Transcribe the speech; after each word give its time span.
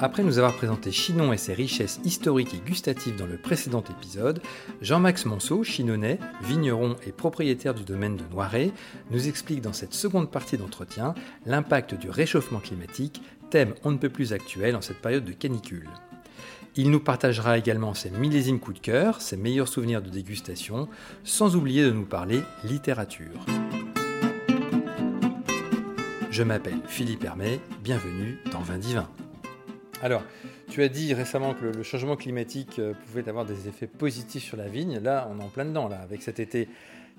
Après 0.00 0.24
nous 0.24 0.38
avoir 0.38 0.56
présenté 0.56 0.90
Chinon 0.90 1.32
et 1.32 1.36
ses 1.36 1.54
richesses 1.54 2.00
historiques 2.04 2.52
et 2.52 2.68
gustatives 2.68 3.14
dans 3.16 3.26
le 3.26 3.36
précédent 3.36 3.84
épisode, 3.88 4.42
Jean-Max 4.80 5.24
Monceau, 5.24 5.62
chinonnais, 5.62 6.18
vigneron 6.42 6.96
et 7.06 7.12
propriétaire 7.12 7.74
du 7.74 7.84
domaine 7.84 8.16
de 8.16 8.24
Noiret, 8.32 8.72
nous 9.12 9.28
explique 9.28 9.60
dans 9.60 9.72
cette 9.72 9.94
seconde 9.94 10.32
partie 10.32 10.58
d'entretien 10.58 11.14
l'impact 11.46 11.94
du 11.94 12.10
réchauffement 12.10 12.58
climatique, 12.58 13.22
thème 13.50 13.74
on 13.84 13.92
ne 13.92 13.96
peut 13.96 14.08
plus 14.08 14.32
actuel 14.32 14.74
en 14.74 14.80
cette 14.80 15.00
période 15.00 15.24
de 15.24 15.32
canicule. 15.32 15.88
Il 16.74 16.90
nous 16.90 16.98
partagera 16.98 17.56
également 17.56 17.94
ses 17.94 18.10
millésimes 18.10 18.58
coups 18.58 18.80
de 18.80 18.84
cœur, 18.84 19.20
ses 19.20 19.36
meilleurs 19.36 19.68
souvenirs 19.68 20.02
de 20.02 20.10
dégustation, 20.10 20.88
sans 21.22 21.54
oublier 21.54 21.84
de 21.84 21.92
nous 21.92 22.04
parler 22.04 22.40
littérature. 22.64 23.46
Je 26.32 26.42
m'appelle 26.42 26.80
Philippe 26.88 27.22
Hermé, 27.22 27.60
bienvenue 27.84 28.40
dans 28.50 28.60
Vin 28.60 28.78
Divin. 28.78 29.08
Alors, 30.04 30.22
tu 30.68 30.82
as 30.82 30.88
dit 30.90 31.14
récemment 31.14 31.54
que 31.54 31.64
le, 31.64 31.82
changement 31.82 32.14
climatique 32.14 32.78
euh, 32.78 32.92
pouvait 33.06 33.26
avoir 33.26 33.46
des 33.46 33.68
effets 33.68 33.86
positifs 33.86 34.44
sur 34.44 34.58
la 34.58 34.68
vigne. 34.68 34.98
Là, 34.98 35.26
on 35.32 35.40
est 35.40 35.42
en 35.42 35.48
plein 35.48 35.64
dedans, 35.64 35.88
là, 35.88 35.98
avec 36.02 36.20
cet 36.20 36.40
été 36.40 36.68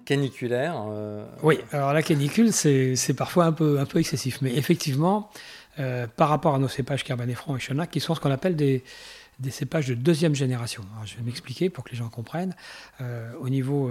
caniculaire. 0.05 0.75
Euh, 0.89 1.25
oui, 1.41 1.57
alors 1.71 1.93
la 1.93 2.03
canicule, 2.03 2.53
c'est 2.53 3.15
parfois 3.17 3.45
un 3.45 3.53
peu, 3.53 3.83
excessif. 3.95 4.37
Mais 4.43 4.53
effectivement, 4.55 5.31
euh, 5.79 6.05
par 6.15 6.29
rapport 6.29 6.53
à 6.53 6.59
nos 6.59 6.67
cépages 6.67 7.03
Cabernet 7.03 7.35
Franc 7.35 7.55
et 7.55 7.59
Chenac, 7.59 7.89
qui 7.89 7.99
sont 7.99 8.13
ce 8.13 8.19
qu'on 8.19 8.29
appelle 8.29 8.55
des, 8.55 8.83
des, 9.39 9.49
cépages 9.49 9.87
de 9.87 9.95
deuxième 9.95 10.35
génération. 10.35 10.83
je 11.05 11.15
vais 11.15 11.23
m'expliquer 11.23 11.71
pour 11.71 11.85
que 11.85 11.89
les 11.89 11.97
gens 11.97 12.09
comprennent. 12.09 12.53
au 13.41 13.49
niveau 13.49 13.89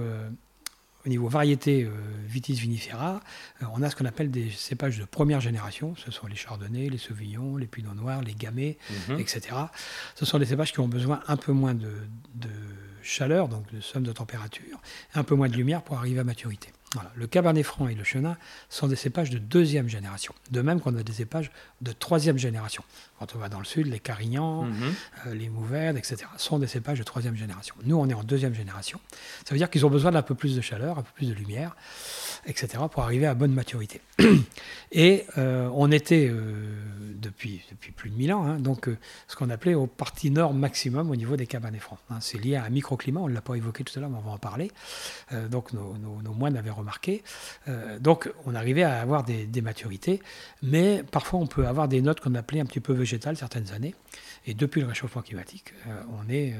au 1.05 1.09
niveau 1.09 1.29
variété 1.29 1.85
euh, 1.85 1.91
vitis 2.27 2.55
vinifera, 2.55 3.21
euh, 3.63 3.67
on 3.75 3.83
a 3.83 3.91
ce 3.91 3.97
qu'on 3.97 4.07
appelle 4.07 4.31
des 4.31 4.51
cépages 4.51 4.99
de 4.99 5.05
première 5.05 5.41
génération. 5.41 5.95
Ce 5.97 6.11
sont 6.11 6.27
les 6.27 6.37
chardonnays, 6.37 6.89
les 6.89 6.99
sauvignons, 6.99 7.57
les 7.57 7.67
pinots 7.67 7.95
noirs, 7.95 8.23
les 8.23 8.35
gamay, 8.35 8.79
mhm. 9.09 9.21
etc. 9.21 9.43
Ce 10.15 10.25
sont 10.25 10.39
des 10.39 10.47
cépages 10.47 10.73
qui 10.73 10.80
ont 10.80 10.89
besoin 10.89 11.21
un 11.29 11.37
peu 11.37 11.52
moins 11.52 11.74
de, 11.74 11.93
de 12.35 12.51
chaleur, 13.02 13.49
donc 13.49 13.73
de 13.73 13.80
somme 13.80 14.05
de 14.05 14.13
température, 14.13 14.80
un 15.15 15.24
peu 15.24 15.35
moins 15.35 15.49
de 15.49 15.57
lumière 15.57 15.83
pour 15.83 15.99
arriver 15.99 16.21
à 16.21 16.24
maturité. 16.24 16.71
Le 17.14 17.26
Cabernet 17.26 17.64
Franc 17.64 17.88
et 17.88 17.95
le 17.95 18.04
Chenin 18.04 18.37
sont 18.68 18.87
des 18.87 18.96
cépages 18.96 19.30
de 19.30 19.38
deuxième 19.38 19.88
génération. 19.88 20.34
De 20.50 20.60
même 20.60 20.80
qu'on 20.80 20.96
a 20.96 21.02
des 21.02 21.12
cépages 21.12 21.50
de 21.80 21.92
troisième 21.92 22.38
génération. 22.38 22.82
Quand 23.18 23.34
on 23.34 23.38
va 23.38 23.48
dans 23.48 23.59
le 23.59 23.64
sud, 23.64 23.87
les 23.87 24.00
Carignans, 24.00 24.64
mhm. 24.64 24.95
euh, 25.26 25.34
les 25.34 25.48
Mouverdes, 25.48 25.96
etc. 25.96 26.24
sont 26.37 26.59
des 26.59 26.66
cépages 26.66 26.98
de 26.98 27.04
troisième 27.04 27.37
génération. 27.37 27.74
Nous, 27.84 27.96
on 27.96 28.09
est 28.09 28.15
en 28.15 28.24
deuxième 28.24 28.54
génération. 28.54 29.00
Ça 29.45 29.54
veut 29.54 29.59
dire 29.59 29.70
qu'ils 29.70 29.87
ont 29.87 29.90
besoin 29.90 30.10
d'un 30.10 30.22
peu 30.22 30.34
plus 30.34 30.56
de 30.56 30.60
chaleur, 30.60 30.98
un 30.98 31.02
peu 31.02 31.12
plus 31.15 31.28
de 31.28 31.34
lumière, 31.34 31.76
etc. 32.46 32.68
pour 32.90 33.02
arriver 33.02 33.26
à 33.26 33.34
bonne 33.34 33.52
maturité. 33.52 34.00
Et 34.92 35.26
euh, 35.38 35.68
on 35.74 35.90
était, 35.90 36.28
euh, 36.28 36.76
depuis, 37.16 37.62
depuis 37.70 37.92
plus 37.92 38.10
de 38.10 38.16
1000 38.16 38.32
ans, 38.32 38.45
hein, 38.45 38.59
donc 38.59 38.88
ce 39.28 39.37
qu'on 39.37 39.50
appelait 39.50 39.74
au 39.74 39.87
parti 39.87 40.30
nord 40.30 40.54
maximum 40.54 41.10
au 41.10 41.16
niveau 41.16 41.37
des 41.37 41.46
Cabernet 41.46 41.80
Francs. 41.80 41.98
Hein. 42.10 42.18
C'est 42.20 42.38
lié 42.38 42.56
à 42.56 42.65
un 42.65 42.70
microclimat, 42.70 43.20
on 43.20 43.28
ne 43.28 43.34
l'a 43.34 43.40
pas 43.40 43.54
évoqué 43.54 43.84
tout 43.84 43.96
à 43.96 44.00
l'heure, 44.00 44.10
mais 44.10 44.18
on 44.18 44.28
va 44.28 44.32
en 44.32 44.38
parler. 44.38 44.70
donc 45.50 45.72
nos, 45.72 45.96
nos 45.96 46.32
moines 46.32 46.56
avaient 46.56 46.70
remarqué. 46.85 47.24
Euh, 47.68 47.99
donc 47.99 48.30
on 48.45 48.54
arrivait 48.54 48.82
à 48.82 49.01
avoir 49.01 49.24
des, 49.24 49.63
maturités, 49.63 50.21
mais 50.63 51.02
parfois 51.10 51.40
on 51.40 51.46
peut 51.46 51.66
avoir 51.66 51.88
des 51.88 52.02
notes 52.02 52.21
qu'on 52.21 52.35
appelait 52.35 52.60
un 52.60 52.66
petit 52.66 52.80
peu 52.80 52.93
végétales 52.93 53.37
certaines 53.37 53.73
années. 53.73 53.95
Et 54.46 54.52
depuis 54.52 54.82
le 54.82 54.87
réchauffement 54.87 55.23
climatique, 55.23 55.73
euh, 55.87 56.02
on 56.12 56.29
est 56.29 56.52
euh, 56.52 56.59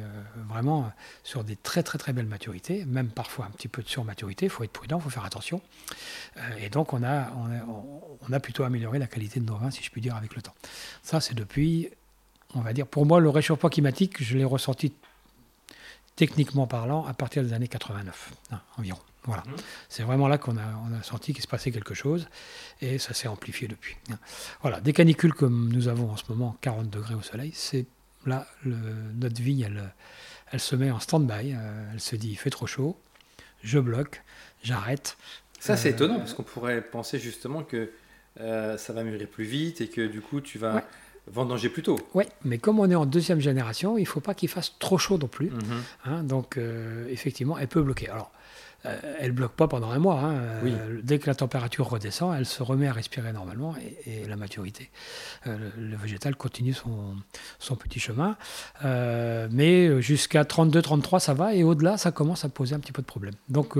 vraiment 0.48 0.91
sur 1.22 1.45
des 1.45 1.55
très 1.55 1.83
très 1.83 1.98
très 1.98 2.14
belles 2.14 2.27
maturités, 2.27 2.86
même 2.86 3.08
parfois 3.08 3.45
un 3.45 3.50
petit 3.50 3.69
peu 3.69 3.83
de 3.83 3.89
surmaturité. 3.89 4.47
Il 4.47 4.50
faut 4.50 4.64
être 4.64 4.72
prudent, 4.72 4.98
il 4.98 5.02
faut 5.02 5.11
faire 5.11 5.27
attention. 5.27 5.61
et 6.58 6.70
donc 6.70 6.95
on 6.95 7.02
a, 7.02 7.30
on 8.27 8.33
a, 8.33 8.41
plutôt 8.41 8.64
amélioré 8.64 8.98
la 8.98 9.06
qualité 9.06 9.39
de 9.39 9.45
nos 9.45 9.56
vins, 9.56 9.70
si 9.70 9.83
je 9.83 9.91
puis 9.91 10.00
dire, 10.00 10.17
avec 10.17 10.34
le 10.34 10.41
temps. 10.41 10.55
Ça 11.02 11.20
c'est 11.20 11.34
depuis, 11.34 11.91
on 12.55 12.61
va 12.61 12.72
dire, 12.72 12.86
pour 12.86 13.05
moi 13.05 13.20
le 13.20 13.28
réchauffement 13.28 13.69
climatique, 13.69 14.22
je 14.22 14.39
l'ai 14.39 14.45
ressenti 14.45 14.95
techniquement 16.17 16.67
parlant 16.67 17.05
à 17.06 17.12
partir 17.12 17.42
des 17.42 17.52
années 17.52 17.69
89 17.69 18.33
hein, 18.52 18.61
environ. 18.79 19.01
Voilà. 19.24 19.42
Mhm. 19.46 19.55
C'est 19.89 20.02
vraiment 20.02 20.29
là 20.29 20.39
qu'on 20.39 20.57
a, 20.57 20.67
on 20.89 20.95
a 20.95 21.02
senti 21.02 21.33
qu'il 21.33 21.42
se 21.42 21.48
passait 21.48 21.70
quelque 21.70 21.95
chose 21.95 22.29
et 22.80 22.98
ça 22.98 23.14
s'est 23.14 23.29
amplifié 23.29 23.68
depuis. 23.68 23.96
Voilà. 24.62 24.80
Des 24.80 24.92
canicules 24.92 25.33
comme 25.33 25.73
nous 25.73 25.89
avons 25.89 26.11
en 26.11 26.17
ce 26.17 26.24
moment, 26.29 26.57
40 26.61 26.90
degrés 26.90 27.14
au 27.14 27.23
soleil, 27.23 27.52
c'est 27.55 27.86
là, 28.27 28.46
le, 28.64 28.77
notre 29.14 29.40
vie, 29.40 29.62
elle, 29.62 29.92
elle 30.52 30.61
se 30.61 30.77
met 30.77 30.90
en 30.90 31.01
stand-by. 31.01 31.52
Euh, 31.52 31.90
elle 31.92 32.01
se 32.01 32.17
dit, 32.17 32.30
il 32.30 32.36
fait 32.36 32.51
trop 32.51 32.67
chaud, 32.67 32.98
je 33.62 33.79
bloque, 33.79 34.23
j'arrête. 34.62 35.17
Ça, 35.58 35.77
c'est 35.77 35.89
euh, 35.89 35.92
étonnant 35.92 36.18
parce 36.18 36.35
qu'on 36.35 36.42
pourrait 36.42 36.83
penser 36.83 37.18
justement 37.18 37.62
que 37.62 37.91
euh, 38.41 38.77
ça 38.77 38.92
va 38.92 39.05
mûrir 39.05 39.29
plus 39.29 39.45
vite 39.45 39.80
et 39.80 39.89
que 39.89 40.06
du 40.06 40.20
coup, 40.20 40.41
tu 40.41 40.58
vas. 40.58 40.85
vendanger 41.27 41.70
plus 41.70 41.83
tôt. 41.83 41.98
Oui, 42.12 42.24
mais 42.45 42.58
comme 42.58 42.79
on 42.80 42.91
est 42.91 42.95
en 42.95 43.06
deuxième 43.06 43.41
génération, 43.41 43.96
il 43.96 44.02
ne 44.02 44.06
faut 44.06 44.20
pas 44.20 44.35
qu'il 44.35 44.51
fasse 44.51 44.74
trop 44.79 44.98
chaud 44.98 45.17
non 45.17 45.27
plus. 45.27 45.48
Mhm. 45.48 45.83
Hein, 46.05 46.23
donc, 46.23 46.58
effectivement, 47.08 47.56
elle 47.56 47.68
peut 47.68 47.80
bloquer. 47.80 48.11
Alors, 48.11 48.30
elle 49.18 49.33
bloque 49.33 49.52
pas 49.52 49.68
pendant 49.68 49.90
un 49.90 49.98
mois. 49.98 50.20
Hein. 50.20 50.34
Euh, 50.64 51.00
dès 51.02 51.18
que 51.18 51.27
la 51.27 51.34
température 51.34 51.89
redescend, 51.89 52.34
elle 52.36 52.46
se 52.46 52.62
remet 52.62 52.86
à 52.86 52.92
respirer 52.92 53.33
normalement 53.33 53.74
et, 54.06 54.27
la 54.27 54.36
maturité. 54.36 54.90
Euh, 55.46 55.70
le, 55.77 55.96
végétal 55.96 56.36
continue 56.36 56.72
son, 56.72 57.17
son 57.58 57.77
petit 57.77 58.00
chemin. 58.00 58.36
mais 58.83 60.00
jusqu'à 60.02 60.42
32-33, 60.42 61.20
ça 61.20 61.34
va. 61.34 61.55
Et 61.55 61.62
au-delà, 61.62 61.96
ça 61.96 62.12
commence 62.12 62.44
à 62.44 62.48
poser 62.48 62.74
un 62.74 62.80
petit 62.80 62.92
peu 62.92 63.02
de 63.02 63.06
problème. 63.06 63.34
Donc, 63.48 63.77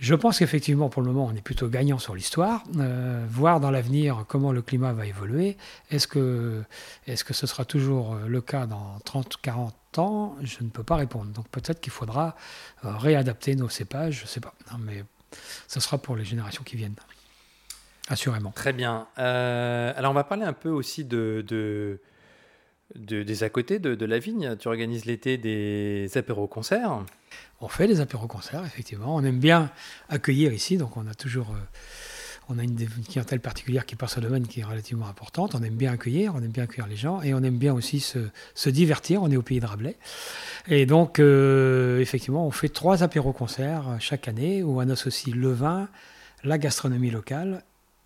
je 0.00 0.14
pense 0.14 0.38
qu'effectivement, 0.38 0.88
pour 0.88 1.02
le 1.02 1.08
moment, 1.08 1.28
on 1.30 1.36
est 1.36 1.42
plutôt 1.42 1.68
gagnant 1.68 1.98
sur 1.98 2.14
l'histoire. 2.14 2.64
Euh, 2.78 3.22
voir 3.28 3.60
dans 3.60 3.70
l'avenir 3.70 4.24
comment 4.26 4.50
le 4.50 4.62
climat 4.62 4.94
va 4.94 5.04
évoluer. 5.04 5.58
Est-ce 5.90 6.08
que, 6.08 6.62
est 7.06 7.22
que 7.22 7.34
ce 7.34 7.46
sera 7.46 7.66
toujours 7.66 8.14
euh, 8.14 8.26
le 8.26 8.40
cas 8.40 8.64
dans 8.64 8.98
30, 9.04 9.36
40 9.42 9.74
ans 9.98 10.36
Je 10.42 10.62
ne 10.62 10.68
peux 10.68 10.82
pas 10.82 10.96
répondre. 10.96 11.30
Donc 11.32 11.48
peut-être 11.48 11.80
qu'il 11.80 11.92
faudra 11.92 12.36
euh, 12.84 12.96
réadapter 12.96 13.56
nos 13.56 13.68
cépages, 13.68 14.18
je 14.18 14.22
ne 14.22 14.28
sais 14.28 14.40
pas. 14.40 14.54
mais 14.78 15.04
ce 15.68 15.80
sera 15.80 15.98
pour 15.98 16.16
les 16.16 16.24
générations 16.24 16.62
qui 16.62 16.76
viennent. 16.76 16.94
Assurément. 18.08 18.50
Très 18.50 18.72
bien. 18.72 19.06
alors 19.16 20.10
on 20.10 20.14
va 20.14 20.24
parler 20.24 20.44
un 20.44 20.52
peu 20.52 20.68
aussi 20.68 21.04
de, 21.04 21.44
de, 21.46 22.00
des 22.96 23.44
à 23.44 23.48
côté 23.48 23.78
de, 23.78 23.94
de 23.94 24.06
la 24.06 24.18
vigne. 24.18 24.56
Tu 24.56 24.66
organises 24.66 25.04
l'été 25.04 25.38
des 25.38 26.10
apéros-concerts. 26.16 27.04
On 27.60 27.68
fait 27.68 27.86
des 27.86 28.00
apéros-concerts, 28.00 28.64
effectivement. 28.64 29.14
On 29.14 29.22
aime 29.22 29.38
bien 29.38 29.70
accueillir 30.08 30.52
ici, 30.52 30.76
donc 30.76 30.96
on 30.96 31.06
a 31.06 31.14
toujours... 31.14 31.50
Euh, 31.50 31.60
on 32.50 32.58
a 32.58 32.62
une, 32.62 32.76
clientèle 33.08 33.40
particulière 33.40 33.86
qui 33.86 33.96
passe 33.96 34.18
au 34.18 34.20
domaine 34.20 34.46
qui 34.46 34.60
est 34.60 34.64
relativement 34.64 35.06
importante. 35.06 35.54
On 35.54 35.62
aime 35.62 35.76
bien 35.76 35.92
accueillir, 35.92 36.34
on 36.34 36.38
aime 36.38 36.50
bien 36.50 36.64
accueillir 36.64 36.88
les 36.88 36.96
gens 36.96 37.22
et 37.22 37.32
on 37.32 37.42
aime 37.42 37.58
bien 37.58 37.72
aussi 37.72 38.00
se, 38.00 38.68
divertir. 38.68 39.22
On 39.22 39.30
est 39.30 39.36
au 39.36 39.42
pays 39.42 39.60
de 39.60 39.66
Rabelais. 39.66 39.96
Et 40.68 40.86
donc, 40.86 41.18
euh, 41.18 42.00
effectivement, 42.00 42.46
on 42.46 42.50
fait 42.50 42.68
trois 42.68 43.02
apéros-concerts 43.02 43.96
chaque 44.00 44.28
année 44.28 44.62
où 44.62 44.80
on 44.80 44.88
associe 44.88 45.34
le 45.34 45.52
vin, 45.52 45.88
la 46.44 46.58
gastronomie 46.58 47.10
locale 47.10 47.62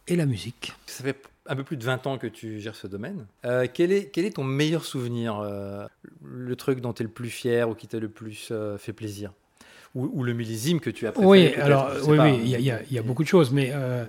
et 0.07 0.17
la 0.17 0.27
musique. 0.27 0.75
Ça 0.87 1.03
fait 1.05 1.17
un 1.47 1.57
peu 1.57 1.65
plus 1.65 1.77
de 1.77 1.85
20 1.85 2.07
ans 2.07 2.19
que 2.19 2.27
tu 2.27 2.61
gères 2.61 2.77
ce 2.77 2.87
domaine. 2.87 3.27
Euh, 3.45 3.67
quel, 3.73 3.93
est, 3.93 4.11
quel 4.11 4.25
est 4.25 4.37
ton 4.37 4.45
meilleur 4.45 4.85
souvenir 4.85 5.43
Le 6.23 6.57
truc 6.57 6.81
dont 6.81 6.93
tu 6.93 7.03
es 7.03 7.07
le 7.07 7.11
plus 7.11 7.31
fier 7.31 7.69
ou 7.69 7.75
qui 7.75 7.89
t'a 7.89 7.99
le 7.99 8.09
plus 8.09 8.53
fait 8.79 8.93
plaisir? 8.93 9.33
Ou, 9.95 10.25
le 10.25 10.33
millésime 10.33 10.81
que 10.81 10.91
tu 10.91 11.07
as 11.07 11.13
préféré 11.13 11.31
Oui, 11.31 11.55
alors 11.55 11.91
oui, 12.07 12.19
oui, 12.19 12.41
il 12.45 12.61
y, 12.61 12.95
y, 12.95 12.99
a 12.99 13.03
beaucoup 13.03 13.23
de 13.23 13.29
choses, 13.29 13.53
mais 13.53 13.71
euh, 13.73 14.05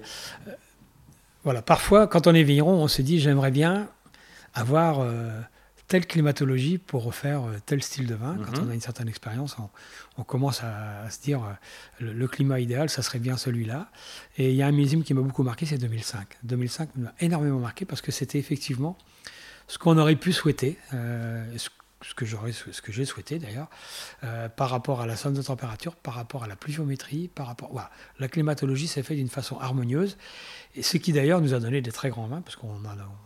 voilà, 1.44 1.62
parfois 1.62 2.08
quand 2.08 2.28
on 2.28 2.34
est 2.34 2.44
vigneron, 2.44 2.74
on 2.74 2.88
se 2.88 3.02
dit 3.02 3.20
j'aimerais 3.20 3.52
bien 3.52 3.88
avoir 4.56 5.00
euh, 5.00 5.30
telle 5.88 6.08
climatologie 6.08 6.80
pour 6.80 7.04
refaire 7.04 7.44
euh, 7.44 7.58
tel 7.68 7.84
style 7.84 8.08
de 8.08 8.16
vin. 8.16 8.36
Quand 8.44 8.60
mhm. 8.60 8.68
on 8.68 8.72
a 8.72 8.74
une 8.74 8.82
certaine 8.82 9.08
expérience, 9.08 9.58
on, 10.18 10.24
commence 10.24 10.64
à, 10.64 11.08
se 11.12 11.22
dire 11.22 11.42
le, 12.00 12.28
climat 12.28 12.60
idéal, 12.60 12.90
ça 12.90 13.04
serait 13.04 13.20
bien 13.20 13.38
celui-là. 13.38 13.92
Et 14.38 14.50
il 14.50 14.56
y 14.56 14.64
a 14.64 14.68
un 14.68 14.72
millésime 14.72 15.04
qui 15.04 15.14
m'a 15.14 15.22
beaucoup 15.22 15.44
marqué, 15.44 15.68
c'est 15.68 15.78
2005. 15.78 16.28
2005 16.44 16.90
m'a 16.96 17.14
énormément 17.20 17.60
marqué 17.60 17.86
parce 17.86 18.02
que 18.02 18.12
c'était 18.12 18.40
effectivement 18.40 18.98
ce 19.68 19.78
qu'on 19.78 19.98
aurait 19.98 20.16
pu 20.16 20.32
souhaiter, 20.32 20.78
ce 20.92 21.70
que 22.14 22.26
j'aurais, 22.26 22.52
ce 22.52 22.82
que 22.82 22.92
j'ai 22.92 23.06
souhaité 23.06 23.40
d'ailleurs, 23.40 23.68
euh, 24.24 24.50
par 24.50 24.70
rapport 24.70 25.02
à 25.02 25.06
la 25.06 25.16
somme 25.16 25.34
de 25.34 25.42
température, 25.42 25.96
par 25.96 26.14
rapport 26.14 26.44
à 26.44 26.48
la 26.48 26.56
pluviométrie, 26.56 27.28
par 27.28 27.48
rapport, 27.48 27.70
voilà, 27.72 27.90
la 28.20 28.28
climatologie 28.28 28.88
s'est 28.88 29.04
faite 29.04 29.18
d'une 29.18 29.30
façon 29.30 29.60
harmonieuse, 29.60 30.18
et 30.76 30.84
ce 30.84 30.98
qui 30.98 31.14
d'ailleurs 31.14 31.42
nous 31.42 31.54
a 31.54 31.60
donné 31.60 31.82
des 31.82 31.92
très 31.92 32.10
grands 32.10 32.28
vins, 32.28 32.42
parce 32.42 32.56
qu'on 32.56 32.82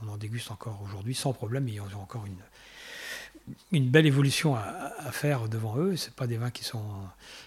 en, 0.07 0.17
déguste 0.17 0.51
encore 0.51 0.81
aujourd'hui 0.85 1.15
sans 1.15 1.33
problème, 1.33 1.65
mais 1.65 1.73
ils 1.73 1.81
ont 1.81 2.01
encore 2.01 2.25
une, 2.25 3.55
une 3.71 3.89
belle 3.89 4.05
évolution 4.05 4.55
à, 4.55 5.11
faire 5.11 5.47
devant 5.49 5.77
eux. 5.77 5.95
C'est 5.95 6.13
pas 6.13 6.27
des 6.27 6.37
vins 6.37 6.51
qui 6.51 6.63
sont 6.63 6.83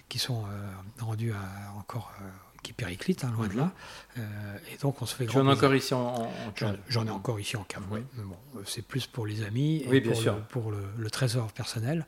qui 0.09 0.19
sont 0.19 0.45
euh, 0.47 0.71
rendus 1.01 1.33
encore 1.77 2.13
euh, 2.21 2.25
qui 2.63 2.73
périclite, 2.73 3.25
hein, 3.25 3.33
loin 3.37 3.49
de 3.49 3.57
là. 3.57 3.73
Euh, 4.19 4.59
et 4.73 4.77
donc 4.79 5.03
on 5.03 5.07
se 5.07 5.15
fait 5.15 5.29
J'en 5.29 5.47
ai 5.47 5.51
encore 5.51 5.75
ici 5.75 5.95
en, 5.95 6.31
cave. 6.55 6.79
J'en 6.89 7.07
ai 7.07 7.11
encore 7.11 7.41
ici 7.41 7.57
en 7.57 7.65
cave, 7.65 7.83
oui. 7.91 8.01
bon, 8.17 8.37
euh, 8.57 8.63
c'est 8.67 8.83
plus 8.83 9.07
pour 9.07 9.27
les 9.27 9.43
amis 9.43 9.85
et 9.91 10.01
pour, 10.01 10.17
sûr. 10.17 10.37
Le, 10.37 10.43
pour 10.43 10.71
le, 10.71 11.11
trésor 11.11 11.53
personnel. 11.53 12.07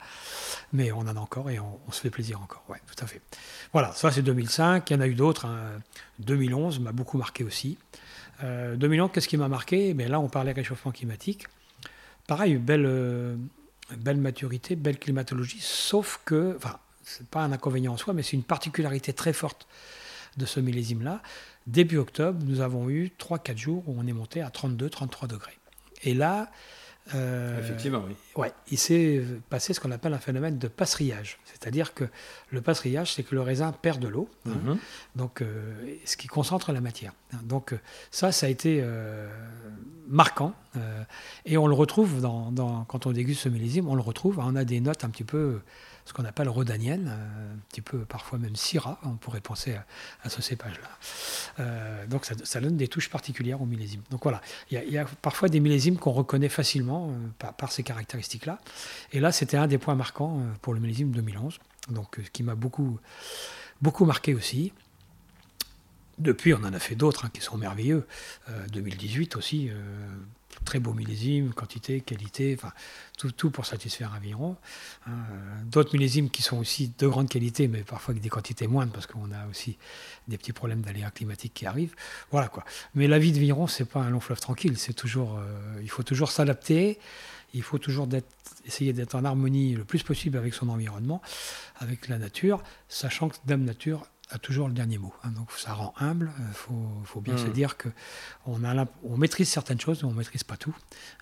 Mais 0.72 0.92
on 0.92 1.00
en 1.00 1.16
a 1.16 1.20
encore 1.20 1.50
et 1.50 1.58
on, 1.58 1.92
se 1.92 2.00
fait 2.00 2.10
plaisir 2.10 2.40
encore, 2.40 2.64
ouais, 2.68 2.80
tout 2.86 3.02
à 3.02 3.06
fait. 3.06 3.20
Voilà, 3.72 3.92
ça 3.92 4.10
c'est 4.10 4.22
2005. 4.22 4.88
Il 4.90 4.92
y 4.94 4.96
en 4.96 5.00
a 5.00 5.06
eu 5.06 5.14
d'autres. 5.14 5.46
2011 6.20 6.76
hein. 6.76 6.82
m'a 6.82 6.92
beaucoup 6.92 7.18
marqué 7.18 7.44
aussi. 7.44 7.76
Euh, 8.42 8.76
2011, 8.76 9.10
qu'est-ce 9.12 9.28
qui 9.28 9.36
m'a 9.36 9.48
marqué? 9.48 9.94
Mais 9.94 10.08
Là, 10.08 10.20
on 10.20 10.28
parlait 10.28 10.52
réchauffement 10.52 10.92
climatique. 10.92 11.46
pareil, 12.26 12.56
belle, 12.56 13.38
belle 13.96 14.18
maturité, 14.18 14.76
belle 14.76 14.98
climatologie, 14.98 15.60
sauf 15.60 16.20
que, 16.24 16.54
enfin, 16.56 16.78
c'est 17.02 17.26
pas 17.28 17.42
un 17.42 17.52
inconvénient 17.52 17.92
en 17.92 17.96
soi, 17.96 18.14
mais 18.14 18.22
c'est 18.22 18.36
une 18.36 18.44
particularité 18.44 19.12
très 19.12 19.32
forte 19.32 19.66
de 20.36 20.46
ce 20.46 20.60
millésime-là. 20.60 21.22
Début 21.66 21.98
octobre, 21.98 22.38
nous 22.44 22.60
avons 22.60 22.90
eu 22.90 23.10
3-4 23.18 23.56
jours 23.56 23.88
où 23.88 23.96
on 23.98 24.06
est 24.06 24.12
monté 24.12 24.42
à 24.42 24.48
32-33 24.48 25.26
degrés. 25.26 25.58
Et 26.02 26.14
là, 26.14 26.50
euh, 27.14 27.60
Effectivement, 27.60 28.02
oui. 28.06 28.14
Ouais, 28.34 28.52
il 28.70 28.78
s'est 28.78 29.22
passé 29.50 29.74
ce 29.74 29.80
qu'on 29.80 29.90
appelle 29.90 30.14
un 30.14 30.18
phénomène 30.18 30.58
de 30.58 30.68
passerillage. 30.68 31.38
C'est-à-dire 31.44 31.92
que 31.92 32.04
le 32.50 32.62
passerillage, 32.62 33.12
c'est 33.12 33.22
que 33.22 33.34
le 33.34 33.42
raisin 33.42 33.72
perd 33.72 34.00
de 34.00 34.08
l'eau, 34.08 34.28
hein, 34.46 34.52
mhm. 34.64 34.78
donc 35.14 35.42
euh, 35.42 35.74
ce 36.06 36.16
qui 36.16 36.28
concentre 36.28 36.72
la 36.72 36.80
matière. 36.80 37.12
Hein. 37.34 37.38
Donc 37.44 37.74
euh, 37.74 37.80
ça, 38.10 38.32
ça 38.32 38.46
a 38.46 38.48
été 38.48 38.82
marquant. 40.08 40.54
et 41.44 41.58
on 41.58 41.66
le 41.66 41.74
retrouve 41.74 42.20
dans, 42.20 42.84
quand 42.88 43.06
on 43.06 43.12
déguste 43.12 43.42
ce 43.42 43.48
millésime, 43.48 43.88
on 43.88 43.94
le 43.94 44.02
retrouve. 44.02 44.38
On 44.38 44.56
a 44.56 44.64
des 44.64 44.80
notes 44.80 45.04
un 45.04 45.10
petit 45.10 45.24
peu 45.24 45.60
ce 46.04 46.12
qu'on 46.12 46.24
appelle 46.24 46.48
rhodanienne, 46.48 47.08
euh, 47.08 47.54
un 47.54 47.58
petit 47.70 47.80
peu 47.80 47.98
parfois 48.00 48.38
même 48.38 48.56
syrah, 48.56 48.98
on 49.04 49.16
pourrait 49.16 49.40
penser 49.40 49.76
à, 50.22 50.28
ce 50.28 50.42
cépage-là. 50.42 50.88
Euh, 51.60 52.06
donc 52.06 52.26
ça, 52.26 52.60
donne 52.60 52.76
des 52.76 52.88
touches 52.88 53.08
particulières 53.08 53.62
au 53.62 53.66
millésime. 53.66 54.02
Donc 54.10 54.22
voilà, 54.22 54.40
il 54.70 54.78
y, 54.78 54.98
a 54.98 55.06
parfois 55.22 55.48
des 55.48 55.60
millésimes 55.60 55.96
qu'on 55.96 56.12
reconnaît 56.12 56.48
facilement 56.48 57.10
euh, 57.10 57.50
par, 57.56 57.72
ces 57.72 57.82
caractéristiques-là. 57.82 58.58
Et 59.12 59.20
là, 59.20 59.32
c'était 59.32 59.56
un 59.56 59.66
des 59.66 59.78
points 59.78 59.94
marquants 59.94 60.42
pour 60.60 60.74
le 60.74 60.80
millésime 60.80 61.10
2011, 61.10 61.58
donc 61.88 62.20
qui 62.32 62.42
m'a 62.42 62.54
beaucoup, 62.54 62.98
beaucoup 63.80 64.04
marqué 64.04 64.34
aussi. 64.34 64.72
Depuis, 66.18 66.54
on 66.54 66.58
en 66.58 66.72
a 66.72 66.78
fait 66.78 66.94
d'autres 66.94 67.24
hein, 67.24 67.30
qui 67.32 67.40
sont 67.40 67.56
merveilleux. 67.56 68.06
2018 68.72 69.36
aussi, 69.36 69.70
très 70.74 70.80
beau 70.80 70.92
millésime, 70.92 71.54
quantité, 71.54 72.00
qualité, 72.00 72.56
enfin, 72.58 72.72
tout, 73.16 73.30
tout 73.30 73.52
pour 73.52 73.64
satisfaire 73.64 74.12
Aviron. 74.12 74.56
Hein. 75.06 75.12
D'autres 75.66 75.94
millésimes 75.94 76.30
qui 76.30 76.42
sont 76.42 76.58
aussi 76.58 76.90
de 76.98 77.06
grande 77.06 77.28
qualité, 77.28 77.68
mais 77.68 77.84
parfois 77.84 78.10
avec 78.10 78.24
des 78.24 78.28
quantités 78.28 78.66
moindres, 78.66 78.90
parce 78.92 79.06
qu'on 79.06 79.30
a 79.30 79.46
aussi 79.48 79.78
des 80.26 80.36
petits 80.36 80.52
problèmes 80.52 80.80
d'aléas 80.80 81.12
climatiques 81.12 81.54
qui 81.54 81.64
arrivent. 81.64 81.94
Voilà 82.32 82.48
quoi. 82.48 82.64
Mais 82.96 83.06
la 83.06 83.20
vie 83.20 83.30
de 83.30 83.38
Viron, 83.38 83.68
c'est 83.68 83.84
pas 83.84 84.00
un 84.00 84.10
long 84.10 84.18
fleuve 84.18 84.40
tranquille. 84.40 84.76
C'est 84.76 84.94
toujours, 84.94 85.38
euh, 85.38 85.80
il 85.80 85.90
faut 85.90 86.02
toujours 86.02 86.32
s'adapter. 86.32 86.98
Il 87.52 87.62
faut 87.62 87.78
toujours 87.78 88.08
essayer 88.66 88.92
d'être 88.92 89.14
en 89.14 89.24
harmonie 89.24 89.76
le 89.76 89.84
plus 89.84 90.02
possible 90.02 90.36
avec 90.36 90.54
son 90.54 90.68
environnement, 90.70 91.22
avec 91.78 92.08
la 92.08 92.18
nature, 92.18 92.64
sachant 92.88 93.28
que 93.28 93.36
Dame 93.46 93.62
Nature 93.62 94.08
a 94.34 94.38
toujours 94.38 94.68
le 94.68 94.74
dernier 94.74 94.98
mot. 94.98 95.12
Hein. 95.22 95.30
donc 95.30 95.50
ça 95.52 95.72
rend 95.72 95.94
humble. 95.98 96.30
Il 96.38 96.42
euh, 96.42 97.04
faut, 97.04 97.20
bien 97.20 97.36
se 97.36 97.46
mm. 97.46 97.52
dire 97.52 97.76
que 97.76 97.88
on, 98.46 98.60
on 99.04 99.16
maîtrise 99.16 99.48
certaines 99.48 99.80
choses, 99.80 100.02
mais 100.02 100.08
on 100.08 100.12
ne 100.12 100.18
maîtrise 100.18 100.44
pas 100.44 100.56
tout. 100.56 100.74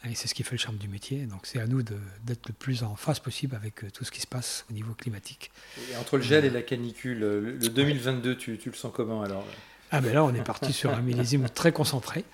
Et 0.09 0.15
c'est 0.15 0.29
ce 0.29 0.35
qui 0.35 0.43
fait 0.43 0.53
le 0.53 0.59
charme 0.59 0.77
du 0.77 0.89
métier. 0.89 1.27
Donc 1.27 1.47
c'est 1.47 1.61
à 1.61 1.67
nous 1.67 1.83
d'être 1.83 2.49
le 2.49 2.55
plus 2.55 2.83
en 2.83 2.97
phase 2.97 3.21
possible 3.21 3.55
avec 3.55 3.85
euh, 3.85 3.91
tout 3.91 4.05
ce 4.05 4.11
qui 4.11 4.21
se 4.21 4.27
passe 4.27 4.65
au 4.71 4.73
niveau 4.73 4.95
climatique. 4.95 5.51
Et 5.91 5.97
entre 5.97 6.17
le 6.17 6.23
gel 6.23 6.45
et 6.45 6.51
la 6.51 6.63
canicule, 6.63 7.21
le 7.21 7.69
2022, 7.69 8.37
tu, 8.37 8.59
le 8.65 8.73
sens 8.73 8.93
comment 8.95 9.23
alors? 9.23 9.45
Ah 9.95 10.01
ben 10.01 10.15
là, 10.15 10.25
on 10.25 10.35
est 10.35 10.43
parti 10.43 10.73
sur 10.73 10.95
un 10.95 11.01
millésime 11.03 11.51
très 11.51 11.71
concentré. 11.71 12.25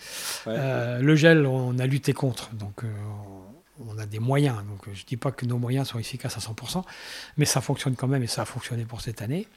Euh, 0.46 1.00
le 1.00 1.16
gel, 1.16 1.44
on 1.44 1.76
a 1.80 1.86
lutté 1.86 2.12
contre, 2.12 2.54
donc 2.54 2.84
on 3.84 3.98
a 3.98 4.06
des 4.06 4.20
moyens. 4.20 4.58
Donc 4.58 4.82
je 4.92 5.02
ne 5.02 5.06
dis 5.06 5.16
pas 5.16 5.32
que 5.32 5.44
nos 5.44 5.58
moyens 5.58 5.88
sont 5.88 5.98
efficaces 5.98 6.36
à 6.36 6.40
100%, 6.40 6.84
mais 7.36 7.44
ça 7.44 7.60
fonctionne 7.60 7.96
quand 7.96 8.06
même 8.06 8.22
et 8.22 8.28
ça 8.28 8.42
a 8.42 8.44
fonctionné 8.44 8.84
pour 8.84 9.00
cette 9.00 9.22
année. 9.22 9.48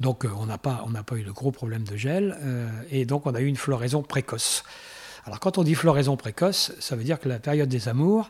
Donc 0.00 0.24
euh, 0.24 0.30
on 0.38 0.46
n'a 0.46 0.58
pas, 0.58 0.84
eu 1.16 1.22
de 1.22 1.30
gros 1.30 1.50
problèmes 1.50 1.84
de 1.84 1.96
gel 1.96 2.36
euh, 2.42 2.68
et 2.90 3.04
donc 3.06 3.26
on 3.26 3.34
a 3.34 3.40
eu 3.40 3.46
une 3.46 3.56
floraison 3.56 4.02
précoce. 4.02 4.64
Alors 5.24 5.40
quand 5.40 5.58
on 5.58 5.62
dit 5.62 5.74
floraison 5.74 6.16
précoce, 6.16 6.72
ça 6.80 6.96
veut 6.96 7.04
dire 7.04 7.18
que 7.18 7.28
la 7.28 7.38
période 7.38 7.68
des 7.68 7.88
amours 7.88 8.28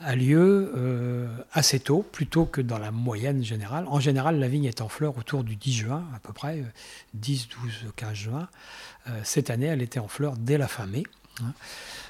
a 0.00 0.16
lieu 0.16 0.72
euh, 0.74 1.28
assez 1.52 1.78
tôt, 1.78 2.02
plutôt 2.02 2.44
que 2.44 2.60
dans 2.60 2.78
la 2.78 2.90
moyenne 2.90 3.44
générale. 3.44 3.84
En 3.86 4.00
général, 4.00 4.40
la 4.40 4.48
vigne 4.48 4.64
est 4.64 4.80
en 4.80 4.88
fleur 4.88 5.16
autour 5.16 5.44
du 5.44 5.54
10 5.54 5.72
juin, 5.72 6.04
à 6.16 6.18
peu 6.18 6.32
près, 6.32 6.64
10, 7.14 7.48
12, 7.62 7.92
15 7.94 8.14
juin. 8.14 8.48
cette 9.22 9.50
année, 9.50 9.66
elle 9.66 9.82
était 9.82 10.00
en 10.00 10.08
fleur 10.08 10.34
dès 10.36 10.58
la 10.58 10.66
fin 10.66 10.86
mai. 10.86 11.04
Hein. 11.40 11.52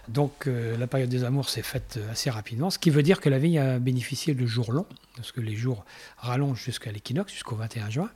Donc 0.08 0.46
euh, 0.46 0.76
la 0.76 0.88
période 0.88 1.08
des 1.08 1.22
amours 1.22 1.48
s'est 1.48 1.62
faite 1.62 1.96
euh, 1.96 2.10
assez 2.10 2.28
rapidement, 2.28 2.70
ce 2.70 2.78
qui 2.78 2.90
veut 2.90 3.04
dire 3.04 3.20
que 3.20 3.28
la 3.28 3.38
vigne 3.38 3.58
a 3.58 3.78
bénéficié 3.78 4.34
de 4.34 4.46
jours 4.46 4.72
longs, 4.72 4.86
parce 5.14 5.30
que 5.30 5.40
les 5.40 5.54
jours 5.54 5.84
rallongent 6.18 6.62
jusqu'à 6.62 6.90
l'équinoxe, 6.90 7.32
jusqu'au 7.32 7.54
21 7.54 7.88
juin, 7.88 8.10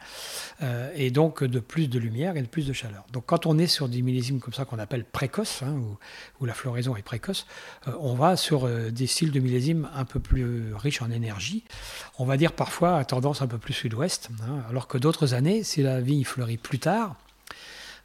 euh, 0.62 0.90
et 0.96 1.12
donc 1.12 1.44
de 1.44 1.60
plus 1.60 1.86
de 1.86 2.00
lumière 2.00 2.36
et 2.36 2.42
de 2.42 2.48
plus 2.48 2.66
de 2.66 2.72
chaleur. 2.72 3.04
Donc 3.12 3.26
quand 3.26 3.46
on 3.46 3.56
est 3.56 3.68
sur 3.68 3.88
des 3.88 4.02
millésimes 4.02 4.40
comme 4.40 4.52
ça 4.52 4.64
qu'on 4.64 4.80
appelle 4.80 5.04
précoces, 5.04 5.62
hein, 5.62 5.80
où, 6.40 6.46
la 6.46 6.54
floraison 6.54 6.96
est 6.96 7.02
précoce, 7.02 7.46
on 8.00 8.14
va 8.14 8.36
sur 8.36 8.68
des 8.68 9.06
styles 9.06 9.32
de 9.32 9.40
millésimes 9.40 9.88
un 9.94 10.04
peu 10.04 10.20
plus 10.20 10.74
riches 10.74 11.02
en 11.02 11.10
énergie, 11.10 11.64
on 12.18 12.24
va 12.24 12.36
dire 12.36 12.52
parfois 12.52 12.98
à 12.98 13.04
tendance 13.04 13.42
un 13.42 13.48
peu 13.48 13.58
plus 13.58 13.74
sud-ouest, 13.74 14.30
hein, 14.42 14.62
alors 14.70 14.86
que 14.86 14.96
d'autres 14.96 15.34
années, 15.34 15.64
si 15.64 15.82
la 15.82 16.00
vigne 16.00 16.24
fleurit 16.24 16.56
plus 16.56 16.78
tard, 16.78 17.16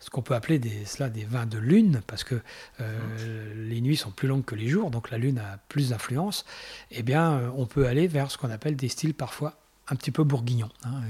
ce 0.01 0.09
qu'on 0.09 0.23
peut 0.23 0.33
appeler 0.33 0.59
des, 0.59 0.83
cela 0.85 1.09
des 1.09 1.23
vins 1.23 1.45
de 1.45 1.59
lune, 1.59 2.01
parce 2.07 2.23
que 2.23 2.41
euh, 2.81 3.53
les 3.55 3.79
nuits 3.81 3.95
sont 3.95 4.11
plus 4.11 4.27
longues 4.27 4.43
que 4.43 4.55
les 4.55 4.67
jours, 4.67 4.89
donc 4.89 5.11
la 5.11 5.17
lune 5.17 5.37
a 5.37 5.59
plus 5.69 5.89
d'influence, 5.89 6.43
eh 6.89 7.03
bien, 7.03 7.33
euh, 7.33 7.49
on 7.55 7.67
peut 7.67 7.87
aller 7.87 8.07
vers 8.07 8.31
ce 8.31 8.37
qu'on 8.37 8.49
appelle 8.49 8.75
des 8.75 8.89
styles 8.89 9.13
parfois 9.13 9.57
un 9.87 9.95
petit 9.95 10.11
peu 10.11 10.23
bourguignons, 10.23 10.71
hein, 10.85 11.01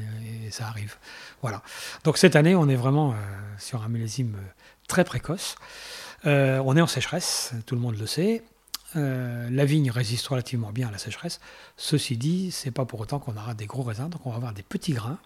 et, 0.46 0.52
ça 0.52 0.68
arrive. 0.68 0.98
Voilà. 1.42 1.64
Donc 2.04 2.18
cette 2.18 2.36
année, 2.36 2.54
on 2.54 2.68
est 2.68 2.76
vraiment 2.76 3.12
euh, 3.12 3.16
sur 3.58 3.82
un 3.82 3.88
millésime 3.88 4.36
très 4.88 5.06
précoce. 5.06 5.56
on 6.26 6.76
est 6.76 6.82
en 6.82 6.88
sécheresse, 6.88 7.54
tout 7.66 7.76
le 7.76 7.82
monde 7.82 7.98
le 7.98 8.06
sait. 8.06 8.44
la 8.96 9.66
vigne 9.66 9.90
résiste 9.90 10.28
relativement 10.28 10.74
bien 10.74 10.90
à 10.90 10.92
la 10.92 10.98
sécheresse. 10.98 11.40
Ceci 11.78 12.18
dit, 12.18 12.52
c'est 12.52 12.72
pas 12.72 12.84
pour 12.84 13.00
autant 13.00 13.20
qu'on 13.20 13.38
aura 13.38 13.54
des 13.54 13.68
gros 13.68 13.84
raisins, 13.84 14.10
donc 14.10 14.26
on 14.26 14.32
va 14.32 14.36
avoir 14.36 14.54
des 14.54 14.64
petits 14.64 14.92
grains. 14.92 15.20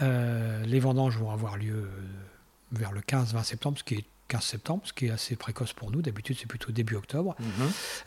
les 0.00 0.78
vendanges 0.78 1.18
vont 1.18 1.32
avoir 1.32 1.56
lieu 1.56 1.88
vers 2.72 2.92
le 2.92 3.00
15-20 3.00 3.44
septembre, 3.44 3.78
ce 3.78 3.84
qui 3.84 3.94
est 3.94 4.04
15 4.28 4.42
septembre, 4.42 4.82
ce 4.84 4.92
qui 4.92 5.06
est 5.06 5.10
assez 5.10 5.36
précoce 5.36 5.72
pour 5.72 5.90
nous. 5.90 6.02
D'habitude, 6.02 6.36
c'est 6.38 6.46
plutôt 6.46 6.72
début 6.72 6.96
octobre. 6.96 7.36
Mhm. 7.38 7.46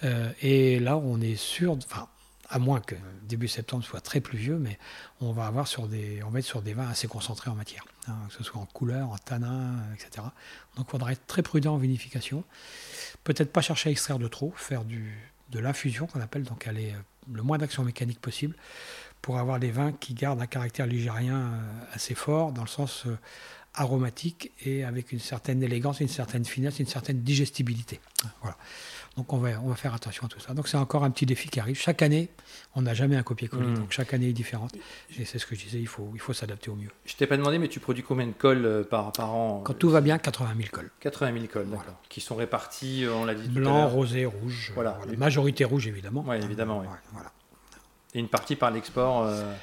Euh, 0.03 0.31
et 0.41 0.79
là, 0.79 0.97
on 0.97 1.21
est 1.21 1.35
sûr, 1.35 1.73
enfin, 1.73 2.07
à 2.49 2.59
moins 2.59 2.81
que 2.81 2.95
début 3.23 3.47
septembre 3.47 3.83
soit 3.83 4.01
très 4.01 4.21
pluvieux, 4.21 4.57
mais 4.57 4.79
on 5.21 5.31
va 5.31 5.45
avoir 5.45 5.67
sur 5.67 5.87
des, 5.87 6.21
on 6.23 6.29
va 6.29 6.39
être 6.39 6.45
sur 6.45 6.61
des 6.61 6.73
vins 6.73 6.89
assez 6.89 7.07
concentrés 7.07 7.49
en 7.49 7.55
matière, 7.55 7.85
hein, 8.07 8.15
que 8.27 8.33
ce 8.33 8.43
soit 8.43 8.59
en 8.59 8.65
couleur, 8.65 9.09
en 9.09 9.17
tanin, 9.17 9.75
etc. 9.93 10.25
Donc, 10.75 10.87
il 10.89 10.91
faudra 10.91 11.11
être 11.11 11.25
très 11.27 11.43
prudent 11.43 11.75
en 11.75 11.77
vinification. 11.77 12.43
Peut-être 13.23 13.51
pas 13.51 13.61
chercher 13.61 13.89
à 13.89 13.91
extraire 13.91 14.19
de 14.19 14.27
trop, 14.27 14.51
faire 14.55 14.83
du, 14.83 15.15
de 15.51 15.59
l'infusion 15.59 16.07
qu'on 16.07 16.21
appelle, 16.21 16.43
donc 16.43 16.67
aller 16.67 16.91
euh, 16.91 17.01
le 17.31 17.43
moins 17.43 17.57
d'action 17.57 17.83
mécanique 17.83 18.19
possible 18.19 18.55
pour 19.21 19.37
avoir 19.37 19.59
des 19.59 19.71
vins 19.71 19.91
qui 19.91 20.13
gardent 20.13 20.41
un 20.41 20.47
caractère 20.47 20.87
ligérien 20.87 21.37
euh, 21.37 21.59
assez 21.93 22.15
fort, 22.15 22.51
dans 22.51 22.63
le 22.63 22.67
sens 22.69 23.05
aromatique 23.75 24.51
et 24.65 24.83
avec 24.83 25.11
une 25.11 25.19
certaine 25.19 25.63
élégance, 25.63 25.99
une 25.99 26.07
certaine 26.07 26.45
finesse, 26.45 26.79
une 26.79 26.87
certaine 26.87 27.21
digestibilité. 27.21 27.99
Voilà. 28.41 28.57
Donc 29.17 29.33
on 29.33 29.37
va, 29.37 29.49
on 29.63 29.69
va 29.69 29.75
faire 29.75 29.93
attention 29.93 30.25
à 30.25 30.29
tout 30.29 30.39
ça. 30.39 30.53
Donc 30.53 30.67
c'est 30.67 30.77
encore 30.77 31.03
un 31.03 31.11
petit 31.11 31.25
défi 31.25 31.49
qui 31.49 31.59
arrive. 31.59 31.77
Chaque 31.77 32.01
année, 32.01 32.29
on 32.75 32.81
n'a 32.81 32.93
jamais 32.93 33.15
un 33.15 33.23
copier-coller. 33.23 33.67
Mmh. 33.67 33.75
Donc 33.75 33.91
chaque 33.91 34.13
année 34.13 34.29
est 34.29 34.33
différente. 34.33 34.73
Et 35.19 35.25
c'est 35.25 35.39
ce 35.39 35.45
que 35.45 35.55
je 35.55 35.65
disais, 35.65 35.79
il 35.79 35.87
faut, 35.87 36.11
il 36.13 36.19
faut 36.19 36.33
s'adapter 36.33 36.69
au 36.69 36.75
mieux. 36.75 36.89
Je 37.05 37.15
t'ai 37.15 37.27
pas 37.27 37.35
demandé, 37.37 37.59
mais 37.59 37.67
tu 37.67 37.79
produis 37.79 38.03
combien 38.03 38.27
de 38.27 38.31
cols 38.31 38.65
euh, 38.65 38.83
par, 38.83 39.11
par 39.11 39.33
an 39.33 39.61
Quand 39.65 39.73
tout 39.73 39.89
va 39.89 40.01
bien, 40.01 40.17
80 40.17 40.53
000 40.57 40.69
cols. 40.71 40.89
80 41.01 41.33
000 41.33 41.45
cols, 41.51 41.69
d'accord. 41.69 41.99
Qui 42.07 42.21
sont 42.21 42.35
répartis, 42.35 43.03
euh, 43.03 43.13
on 43.13 43.25
l'a 43.25 43.35
dit 43.35 43.49
Blanc, 43.49 43.87
rosé, 43.87 44.25
rouge. 44.25 44.71
Voilà. 44.73 44.97
Majorité 45.17 45.65
rouge, 45.65 45.87
évidemment. 45.87 46.23
Oui, 46.27 46.37
évidemment. 46.37 46.83
Voilà. 47.11 47.31
Et 48.13 48.19
une 48.19 48.29
partie 48.29 48.55
par 48.55 48.71
l'export 48.71 49.25
euh, 49.25 49.53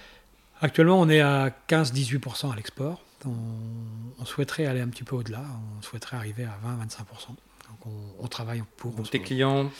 Actuellement, 0.60 1.00
on 1.00 1.08
est 1.08 1.20
à 1.20 1.50
15-18% 1.68 2.52
à 2.52 2.56
l'export 2.56 3.00
on, 3.24 4.24
souhaiterait 4.24 4.66
aller 4.66 4.80
un 4.80 4.88
petit 4.88 5.04
peu 5.04 5.16
au-delà, 5.16 5.42
on 5.78 5.82
souhaiterait 5.82 6.16
arriver 6.16 6.44
à 6.44 6.58
20-25%. 6.84 7.28
Donc 7.28 7.94
on, 8.18 8.26
travaille 8.28 8.62
pour... 8.76 8.92
Donc 8.92 9.10
tes 9.10 9.20
clients, 9.20 9.70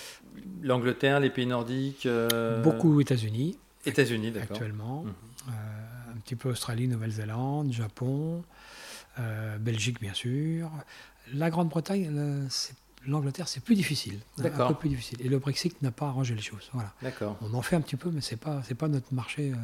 l'Angleterre, 0.63 1.21
les 1.21 1.31
pays 1.31 1.47
nordiques 1.47 2.07
euh, 2.07 2.63
Beaucoup 2.63 3.01
États-Unis. 3.01 3.59
États-Unis, 3.85 4.31
d'accord. 4.31 4.57
Actuellement. 4.57 5.03
Mhm. 5.03 5.13
Euh, 5.49 5.53
un 6.15 6.21
petit 6.21 6.37
peu 6.37 6.49
Australie, 6.49 6.89
Nouvelle-Zélande, 6.89 7.73
Japon, 7.73 8.43
euh, 9.19 9.59
Belgique 9.59 10.01
bien 10.01 10.15
sûr. 10.15 10.71
La 11.33 11.51
Grande-Bretagne, 11.51 12.47
c'est 12.49 12.75
l'Angleterre, 13.07 13.49
c'est 13.49 13.63
plus 13.63 13.75
difficile. 13.75 14.19
Un 14.43 14.69
peu 14.69 14.75
plus 14.75 14.89
difficile. 14.89 15.19
Et 15.25 15.29
le 15.29 15.39
Brexit 15.39 15.81
n'a 15.83 15.91
pas 15.91 16.07
arrangé 16.07 16.35
les 16.35 16.43
choses. 16.43 16.71
Voilà. 16.73 16.93
D'accord. 17.03 17.37
On 17.43 17.55
en 17.55 17.63
fait 17.63 17.77
un 17.77 17.81
petit 17.81 17.97
peu, 17.97 18.11
mais 18.11 18.21
c'est 18.21 18.37
pas 18.37 18.63
c'est 18.67 18.75
pas 18.75 18.89
notre 18.89 19.13
marché 19.13 19.53
euh, 19.53 19.57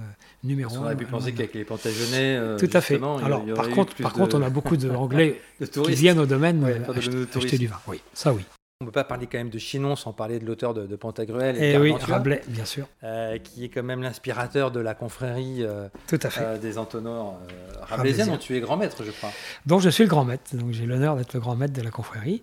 numéro 0.44 0.74
un. 0.76 0.80
On 0.80 0.84
aurait 0.84 0.96
pu 0.96 1.06
penser 1.06 1.32
qu'avec 1.32 1.54
les 1.54 1.64
Plantagenets, 1.64 2.36
euh, 2.36 2.58
tout 2.58 2.70
à 2.72 2.80
fait. 2.80 2.96
Alors 2.96 3.44
par 3.54 3.68
contre, 3.70 3.94
par 3.96 4.12
contre, 4.12 4.36
on 4.38 4.42
a 4.42 4.50
beaucoup 4.50 4.76
d'anglais 4.76 5.40
qui 5.60 5.94
viennent 5.94 6.18
au 6.18 6.26
domaine 6.26 6.64
euh, 6.64 7.26
acheter, 7.36 7.58
du 7.58 7.66
vin. 7.66 7.78
Oui, 7.86 8.00
ça 8.14 8.32
oui. 8.32 8.42
On 8.82 8.86
ne 8.86 8.88
peut 8.88 8.94
pas 8.94 9.04
parler 9.04 9.28
quand 9.30 9.38
même 9.38 9.48
de 9.48 9.60
Chinon 9.60 9.94
sans 9.94 10.12
parler 10.12 10.40
de 10.40 10.44
l'auteur 10.44 10.74
de, 10.74 10.96
Pantagruel 10.96 11.56
et, 11.56 11.60
et 11.60 11.72
eh 11.74 11.78
oui, 11.78 11.94
Rabelais, 12.00 12.42
bien 12.48 12.64
sûr. 12.64 12.88
Euh, 13.04 13.38
qui 13.38 13.64
est 13.64 13.68
quand 13.68 13.84
même 13.84 14.02
l'inspirateur 14.02 14.72
de 14.72 14.80
la 14.80 14.94
confrérie 14.94 15.58
euh, 15.60 15.86
Tout 16.08 16.18
à 16.20 16.30
fait. 16.30 16.42
Euh, 16.42 16.58
des 16.58 16.78
entonnoirs 16.78 17.34
rabelaisiens, 17.82 18.26
dont 18.26 18.38
tu 18.38 18.56
es 18.56 18.60
grand 18.60 18.76
maître, 18.76 19.04
je 19.04 19.12
crois. 19.12 19.30
Donc 19.66 19.82
je 19.82 19.88
suis 19.88 20.02
le 20.02 20.10
grand 20.10 20.24
maître, 20.24 20.56
donc 20.56 20.72
j'ai 20.72 20.84
l'honneur 20.84 21.14
d'être 21.14 21.32
le 21.32 21.38
grand 21.38 21.54
maître 21.54 21.74
de 21.74 21.80
la 21.80 21.92
confrérie. 21.92 22.42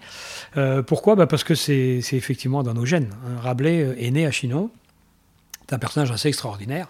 pourquoi? 0.87 1.15
Bah 1.15 1.27
Parce 1.27 1.43
que 1.43 1.55
c'est 1.55 1.99
effectivement 2.13 2.63
dans 2.63 2.73
nos 2.73 2.85
gènes. 2.85 3.09
Hein. 3.25 3.41
Rabelais 3.41 3.97
est 3.99 4.11
né 4.11 4.25
à 4.25 4.31
Chinon, 4.31 4.71
c'est 5.67 5.75
un 5.75 5.79
personnage 5.79 6.11
assez 6.11 6.29
extraordinaire. 6.29 6.87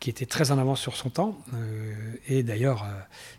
Qui 0.00 0.10
était 0.10 0.26
très 0.26 0.50
en 0.50 0.58
avance 0.58 0.80
sur 0.80 0.96
son 0.96 1.10
temps, 1.10 1.38
et 2.26 2.42
d'ailleurs 2.42 2.86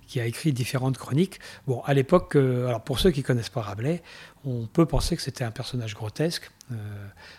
qui 0.08 0.20
a 0.20 0.26
écrit 0.26 0.54
différentes 0.54 0.98
chroniques. 0.98 1.40
Bon, 1.68 1.82
à 1.82 1.94
l'époque, 1.94 2.36
alors 2.36 2.82
pour 2.82 3.00
ceux 3.00 3.12
qui 3.12 3.24
connaissent 3.24 3.50
pas 3.50 3.62
Rabelais, 3.62 4.02
on 4.46 4.66
peut 4.66 4.86
penser 4.86 5.16
que 5.16 5.22
c'était 5.22 5.44
un 5.44 5.52
personnage 5.52 5.96
grotesque. 5.96 6.50
Euh, 6.72 6.76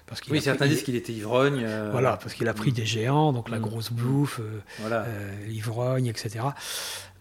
parce 0.06 0.20
oui, 0.28 0.40
certains 0.40 0.66
disent 0.66 0.82
qu'il 0.82 0.96
était 0.96 1.12
ivrogne. 1.12 1.62
Euh, 1.64 1.90
voilà, 1.92 2.16
parce 2.16 2.34
qu'il 2.34 2.48
a 2.48 2.54
pris 2.54 2.72
des 2.72 2.86
géants, 2.86 3.32
donc 3.32 3.48
la 3.48 3.58
mm. 3.58 3.62
grosse 3.62 3.92
bouffe, 3.92 4.40
euh, 4.40 4.60
voilà. 4.80 5.06
l'ivrogne, 5.46 6.06
etc. 6.06 6.44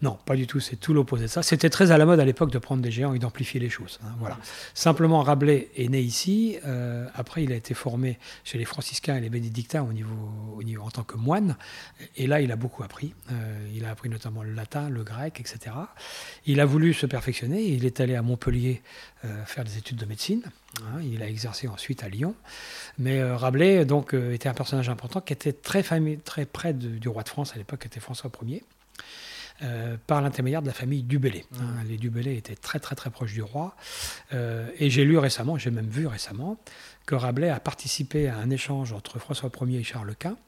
Non, 0.02 0.18
pas 0.24 0.34
du 0.34 0.46
tout, 0.46 0.60
c'est 0.60 0.76
tout 0.76 0.94
l'opposé 0.94 1.24
de 1.24 1.28
ça. 1.28 1.42
C'était 1.42 1.68
très 1.68 1.90
à 1.90 1.98
la 1.98 2.06
mode 2.06 2.20
à 2.20 2.24
l'époque 2.24 2.50
de 2.50 2.58
prendre 2.58 2.82
des 2.82 2.90
géants 2.90 3.12
et 3.12 3.18
d'amplifier 3.18 3.60
les 3.60 3.68
choses. 3.68 4.00
Hein, 4.02 4.12
voilà. 4.18 4.38
Simplement, 4.72 5.22
Rabelais 5.22 5.68
est 5.76 5.88
né 5.88 6.00
ici. 6.00 6.56
après, 7.14 7.44
il 7.44 7.52
a 7.52 7.56
été 7.56 7.74
formé 7.74 8.18
chez 8.42 8.56
les 8.56 8.64
franciscains 8.64 9.16
et 9.16 9.20
les 9.20 9.28
bénédictins 9.28 9.82
au 9.82 9.92
niveau, 9.92 10.32
au 10.56 10.62
niveau, 10.62 10.84
en 10.84 10.90
tant 10.90 11.02
que 11.02 11.16
moine. 11.16 11.56
Et 12.16 12.26
là, 12.26 12.40
il 12.40 12.50
a 12.50 12.56
beaucoup 12.56 12.82
appris. 12.82 13.12
il 13.74 13.84
a 13.84 13.90
appris 13.90 14.08
notamment 14.08 14.42
le 14.42 14.54
latin, 14.54 14.88
le 14.88 15.04
grec, 15.04 15.38
etc. 15.38 15.76
Il 16.46 16.60
a 16.60 16.64
voulu 16.64 16.94
se 16.94 17.04
perfectionner. 17.04 17.62
Il 17.62 17.84
est 17.84 18.00
allé 18.00 18.14
à 18.14 18.22
Montpellier 18.22 18.80
faire 19.46 19.64
des 19.64 19.76
études 19.76 19.96
de 19.96 20.06
médecine. 20.06 20.42
Hein, 20.78 21.00
il 21.02 21.22
a 21.22 21.28
exercé 21.28 21.68
ensuite 21.68 22.02
à 22.04 22.08
Lyon. 22.08 22.34
Mais 22.98 23.20
euh, 23.20 23.36
Rabelais 23.36 23.84
donc, 23.84 24.14
euh, 24.14 24.32
était 24.32 24.48
un 24.48 24.54
personnage 24.54 24.88
important 24.88 25.20
qui 25.20 25.32
était 25.32 25.52
très, 25.52 25.82
très 25.82 26.46
près 26.46 26.72
du 26.74 27.08
roi 27.08 27.22
de 27.22 27.28
France 27.28 27.52
à 27.54 27.56
l'époque, 27.56 27.80
qui 27.80 27.86
était 27.86 28.00
François 28.00 28.30
Ier. 28.46 28.64
Euh, 29.62 29.98
par 30.06 30.22
l'intermédiaire 30.22 30.62
de 30.62 30.68
la 30.68 30.72
famille 30.72 31.02
Dubélé. 31.02 31.44
Hein. 31.52 31.64
Mmh. 31.64 31.88
les 31.88 31.98
Dubélé 31.98 32.34
étaient 32.34 32.56
très 32.56 32.80
très 32.80 32.96
très 32.96 33.10
proches 33.10 33.34
du 33.34 33.42
roi. 33.42 33.76
et 34.32 34.88
j'ai 34.88 35.04
lu 35.04 35.18
récemment, 35.18 35.58
j'ai 35.58 35.70
même 35.70 35.90
vu 35.90 36.06
récemment, 36.06 36.56
que 37.04 37.14
Rabelais 37.14 37.50
a 37.50 37.60
participé 37.60 38.28
à 38.28 38.38
un 38.38 38.48
échange 38.48 38.94
entre 38.94 39.18
François 39.18 39.50
Ier 39.60 39.80
et 39.80 39.84
Charles 39.84 40.14
Quint 40.18 40.38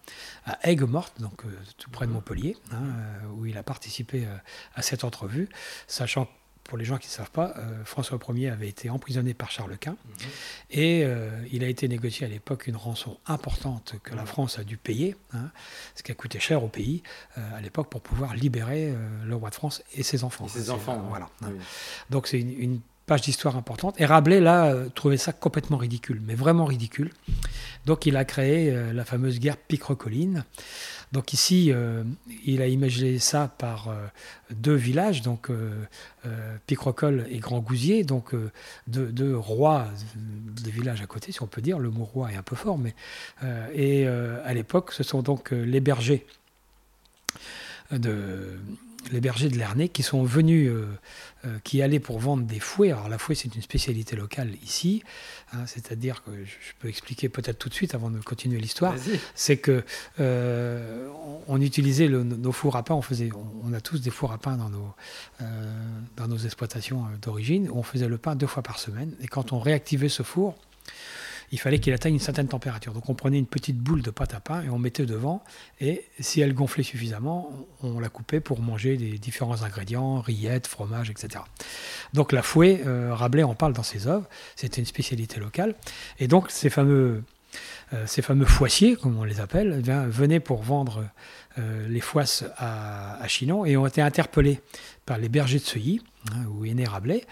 à 0.47 0.67
Aigues-Mortes, 0.67 1.21
donc 1.21 1.43
tout 1.77 1.91
près 1.91 2.07
de 2.07 2.11
mmh. 2.11 2.15
Montpellier, 2.15 2.57
hein, 2.73 2.85
où 3.37 3.45
il 3.45 3.59
a 3.59 3.63
participé 3.63 4.27
à 4.75 4.81
cette 4.81 5.05
entrevue, 5.05 5.51
sachant 5.87 6.27
pour 6.65 6.79
les 6.79 6.85
gens 6.85 6.97
qui 6.99 7.09
ne 7.09 7.13
savent 7.13 7.31
pas, 7.31 7.55
euh, 7.57 7.85
François 7.85 8.19
Ier 8.35 8.51
avait 8.51 8.69
été 8.69 8.89
emprisonné 8.89 9.35
par 9.35 9.51
Charles 9.51 9.77
Quint 9.79 9.93
mhm. 9.93 10.29
et 10.71 11.05
euh, 11.05 11.31
il 11.51 11.65
a 11.65 11.69
été 11.69 11.89
négocié 11.89 12.27
à 12.27 12.29
l'époque 12.29 12.67
une 12.67 12.77
rançon 12.77 13.19
importante 13.27 13.95
que 14.03 14.15
la 14.15 14.23
mhm. 14.23 14.29
France 14.29 14.59
a 14.59 14.65
dû 14.65 14.77
payer, 14.77 15.17
hein, 15.33 15.51
ce 15.95 16.03
qui 16.03 16.13
a 16.13 16.15
coûté 16.15 16.39
cher 16.39 16.63
au 16.63 16.69
pays 16.69 17.03
euh, 17.37 17.57
à 17.57 17.61
l'époque 17.61 17.89
pour 17.91 18.01
pouvoir 18.01 18.35
libérer 18.35 18.95
le 19.25 19.35
roi 19.35 19.51
de 19.51 19.55
France 19.55 19.83
et 19.95 20.03
ses 20.03 20.25
enfants. 20.25 20.49
ses 20.49 20.71
enfants, 20.71 21.05
voilà. 21.09 21.29
Hein. 21.43 21.53
Donc 22.11 22.27
c'est 22.27 22.41
une, 22.41 22.81
page 23.05 23.23
d'histoire 23.23 23.57
importante. 23.57 24.01
Et 24.01 24.07
Rabelais, 24.07 24.41
là, 24.41 24.73
trouvait 24.95 25.17
ça 25.17 25.33
complètement 25.33 25.77
ridicule, 25.77 26.23
mais 26.25 26.37
vraiment 26.37 26.65
ridicule. 26.65 27.11
Donc 27.87 28.07
il 28.07 28.17
a 28.17 28.25
créé 28.25 28.93
la 28.93 29.05
fameuse 29.05 29.41
guerre 29.41 29.57
picrocoline. 29.57 30.45
Donc 31.13 31.35
ici, 31.35 31.71
euh, 31.71 32.05
il 32.47 32.63
a 32.63 32.67
imaginé 32.67 33.19
ça 33.19 33.47
par 33.59 33.89
euh, 33.89 34.07
deux 34.51 34.75
villages, 34.75 35.21
donc 35.21 35.51
euh, 35.51 35.85
Picrocole 36.67 37.27
et 37.31 37.39
Grand 37.39 37.61
Gousier, 37.61 38.03
donc 38.03 38.35
deux, 38.87 39.37
rois 39.37 39.89
des 40.17 40.71
villages 40.71 41.03
à 41.03 41.07
côté, 41.07 41.31
si 41.31 41.43
on 41.43 41.47
peut 41.47 41.61
dire. 41.61 41.79
Le 41.79 41.91
mot 41.91 42.05
roi 42.05 42.33
est 42.33 42.37
un 42.37 42.43
peu 42.43 42.57
fort, 42.57 42.79
mais 42.79 42.95
et 43.75 44.07
à 44.07 44.55
l'époque, 44.55 44.93
ce 44.93 45.03
sont 45.03 45.23
donc 45.23 45.51
les 45.51 45.81
bergers 45.81 46.25
de 47.91 48.59
les 49.11 49.21
bergers 49.21 49.49
de 49.49 49.59
Lernay 49.59 49.89
qui 49.89 50.03
sont 50.03 50.23
venus, 50.23 50.71
euh, 50.71 50.87
euh, 51.45 51.59
qui 51.65 51.83
allaient 51.83 52.01
pour 52.01 52.19
vendre 52.19 52.45
des 52.45 52.61
fouets. 52.61 52.93
Alors 52.93 53.09
la 53.09 53.19
fouet, 53.19 53.35
c'est 53.35 53.55
une 53.55 53.63
spécialité 53.63 54.17
locale 54.17 54.51
ici, 54.63 55.03
hein, 55.53 55.67
c'est-à-dire 55.67 56.23
que 56.23 56.31
je 56.45 56.73
peux 56.79 56.89
expliquer 56.89 57.29
peut-être 57.29 57.59
tout 57.59 57.69
de 57.69 57.75
suite 57.75 57.95
avant 57.95 58.11
de 58.11 58.19
continuer 58.21 58.61
l'histoire. 58.61 58.95
C'est 59.35 59.57
que 59.57 59.85
euh, 60.21 61.09
on 61.49 61.61
utilisait 61.61 62.09
nos 62.09 62.53
fours 62.53 62.77
à 62.77 62.85
pain. 62.85 62.95
On 62.95 63.03
faisait, 63.03 63.31
on, 63.65 63.73
a 63.73 63.81
tous 63.81 64.01
des 64.01 64.11
fours 64.11 64.33
à 64.33 64.39
pain 64.39 64.57
dans 64.57 64.71
nos 64.71 64.95
dans 66.17 66.29
nos 66.29 66.39
exploitations 66.39 67.05
d'origine. 67.21 67.69
On 67.73 67.83
faisait 67.83 68.09
le 68.09 68.19
pain 68.19 68.37
deux 68.37 68.47
fois 68.47 68.63
par 68.63 68.79
semaine, 68.79 69.15
et 69.21 69.27
quand 69.27 69.53
on 69.53 69.59
réactivait 69.59 70.09
ce 70.09 70.23
four, 70.23 70.57
il 71.53 71.61
fallait 71.61 71.79
qu'il 71.79 71.93
atteigne 71.93 72.15
une 72.15 72.21
certaine 72.21 72.49
température. 72.49 72.95
Donc 72.95 73.09
on 73.11 73.15
prenait 73.15 73.39
une 73.39 73.47
petite 73.47 73.77
boule 73.77 74.01
de 74.01 74.11
pâte 74.11 74.33
à 74.33 74.41
pain 74.41 74.63
et 74.63 74.71
on 74.71 74.79
mettait 74.79 75.05
devant. 75.05 75.45
Et 75.81 76.07
si 76.19 76.41
elle 76.41 76.55
gonflait 76.55 76.83
suffisamment, 76.83 77.53
on 77.83 78.01
la 78.01 78.09
coupait 78.09 78.41
pour 78.41 78.61
manger 78.61 78.97
les 78.97 79.19
différents 79.19 79.63
ingrédients, 79.63 80.21
rillettes, 80.21 80.67
fromage, 80.67 81.11
etc. 81.11 81.45
Donc 82.15 82.33
la 82.33 82.43
fouet, 82.43 82.81
euh, 82.87 83.15
Rabelais 83.15 83.43
en 83.43 83.55
parle 83.55 83.75
dans 83.75 83.83
ses 83.83 84.07
œuvres. 84.07 84.27
C'était 84.57 84.81
une 84.81 84.87
spécialité 84.87 85.41
locale. 85.41 85.75
Et 86.19 86.27
donc 86.27 86.51
ces 86.51 86.71
fameux, 86.71 87.23
euh, 87.93 88.07
ces 88.07 88.23
fameux 88.23 88.47
foissiers, 88.47 88.97
comme 88.97 89.19
on 89.19 89.25
les 89.25 89.41
appelle, 89.41 89.83
eh 89.87 90.11
venaient 90.11 90.41
pour 90.41 90.63
vendre 90.63 91.05
euh, 91.59 91.87
les 91.87 92.01
foisses 92.01 92.45
à, 92.57 93.19
Chinon 93.29 93.67
et 93.67 93.77
ont 93.77 93.87
été 93.87 94.01
interpellés 94.01 94.61
par 95.05 95.19
les 95.19 95.29
bergers 95.29 95.59
de 95.59 95.65
Seuilly, 95.65 96.01
hein, 96.31 96.45
où 96.51 96.65
est 96.65 96.75
né 96.75 96.85
Rabelais, 96.85 97.25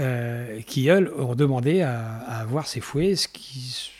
euh, 0.00 0.60
qui, 0.62 0.88
eux, 0.88 1.20
ont 1.20 1.34
demandé 1.34 1.82
à, 1.82 2.16
avoir 2.40 2.66
ces 2.66 2.80
fouets, 2.80 3.16
ce 3.16 3.28
qui, 3.28 3.92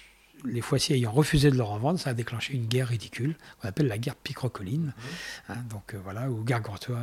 les 0.45 0.61
foissiers 0.61 0.97
ayant 0.97 1.13
refusé 1.13 1.51
de 1.51 1.57
leur 1.57 1.71
en 1.71 1.79
vendre, 1.79 1.99
ça 1.99 2.11
a 2.11 2.15
déclenché 2.15 2.55
une 2.55 2.67
guerre 2.67 2.89
ridicule, 2.89 3.37
qu'on 3.61 3.69
appelle 3.69 3.89
la 3.89 3.99
guerre 3.99 4.17
picrocoline. 4.17 4.87
Mmh. 4.87 5.53
Hein, 5.53 5.57
donc 5.71 5.95
euh, 5.95 5.99
voilà, 6.05 6.31
où 6.31 6.45
Gargantua 6.45 7.01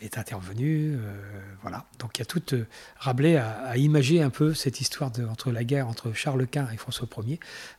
est 0.00 0.18
intervenu. 0.18 0.98
voilà. 1.62 1.86
Donc 1.98 2.18
il 2.18 2.20
y 2.20 2.22
a 2.22 2.26
tout. 2.26 2.42
Rabelais 2.98 3.36
a, 3.36 3.76
imagé 3.76 4.22
un 4.22 4.30
peu 4.30 4.54
cette 4.54 4.80
histoire 4.80 5.10
de, 5.10 5.24
entre 5.24 5.52
la 5.52 5.64
guerre 5.64 5.88
entre 5.88 6.12
Charles 6.12 6.46
Quint 6.46 6.68
et 6.72 6.76
François 6.76 7.08
Ier, 7.24 7.38
euh, 7.38 7.77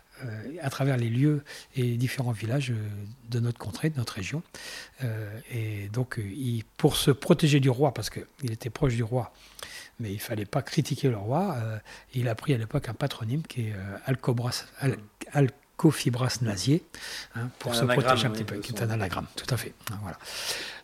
à 0.61 0.69
travers 0.69 0.97
les 0.97 1.09
lieux 1.09 1.43
et 1.75 1.97
différents 1.97 2.31
villages 2.31 2.71
euh, 2.71 2.75
de 3.29 3.39
notre 3.39 3.57
contrée, 3.57 3.89
de 3.89 3.97
notre 3.97 4.13
région. 4.13 4.43
Euh, 5.03 5.39
et 5.51 5.89
donc, 5.89 6.19
pour 6.77 6.95
se 6.95 7.11
protéger 7.11 7.59
du 7.59 7.69
roi, 7.69 7.93
parce 7.93 8.09
qu'il 8.09 8.51
était 8.51 8.69
proche 8.69 8.95
du 8.95 9.03
roi, 9.03 9.33
mais 9.99 10.09
il 10.09 10.15
ne 10.15 10.19
fallait 10.19 10.45
pas 10.45 10.61
critiquer 10.61 11.09
le 11.09 11.17
roi, 11.17 11.57
il 12.13 12.29
a 12.29 12.35
pris 12.35 12.53
à 12.53 12.57
l'époque 12.57 12.87
un 12.87 12.93
patronyme 12.93 13.41
qui 13.43 13.67
est 13.67 13.73
Alcobras, 14.05 14.65
Alcofibras 15.33 16.39
Nazier, 16.41 16.83
hein, 17.35 17.49
pour 17.59 17.75
se 17.75 17.83
protéger 17.83 18.27
un 18.27 18.29
petit 18.29 18.45
peu, 18.45 18.57
qui 18.59 18.73
est 18.73 18.81
un 18.81 18.89
anagramme, 18.89 19.27
tout 19.35 19.53
à 19.53 19.57
fait. 19.57 19.73
Hein, 19.91 19.99
voilà. 20.01 20.17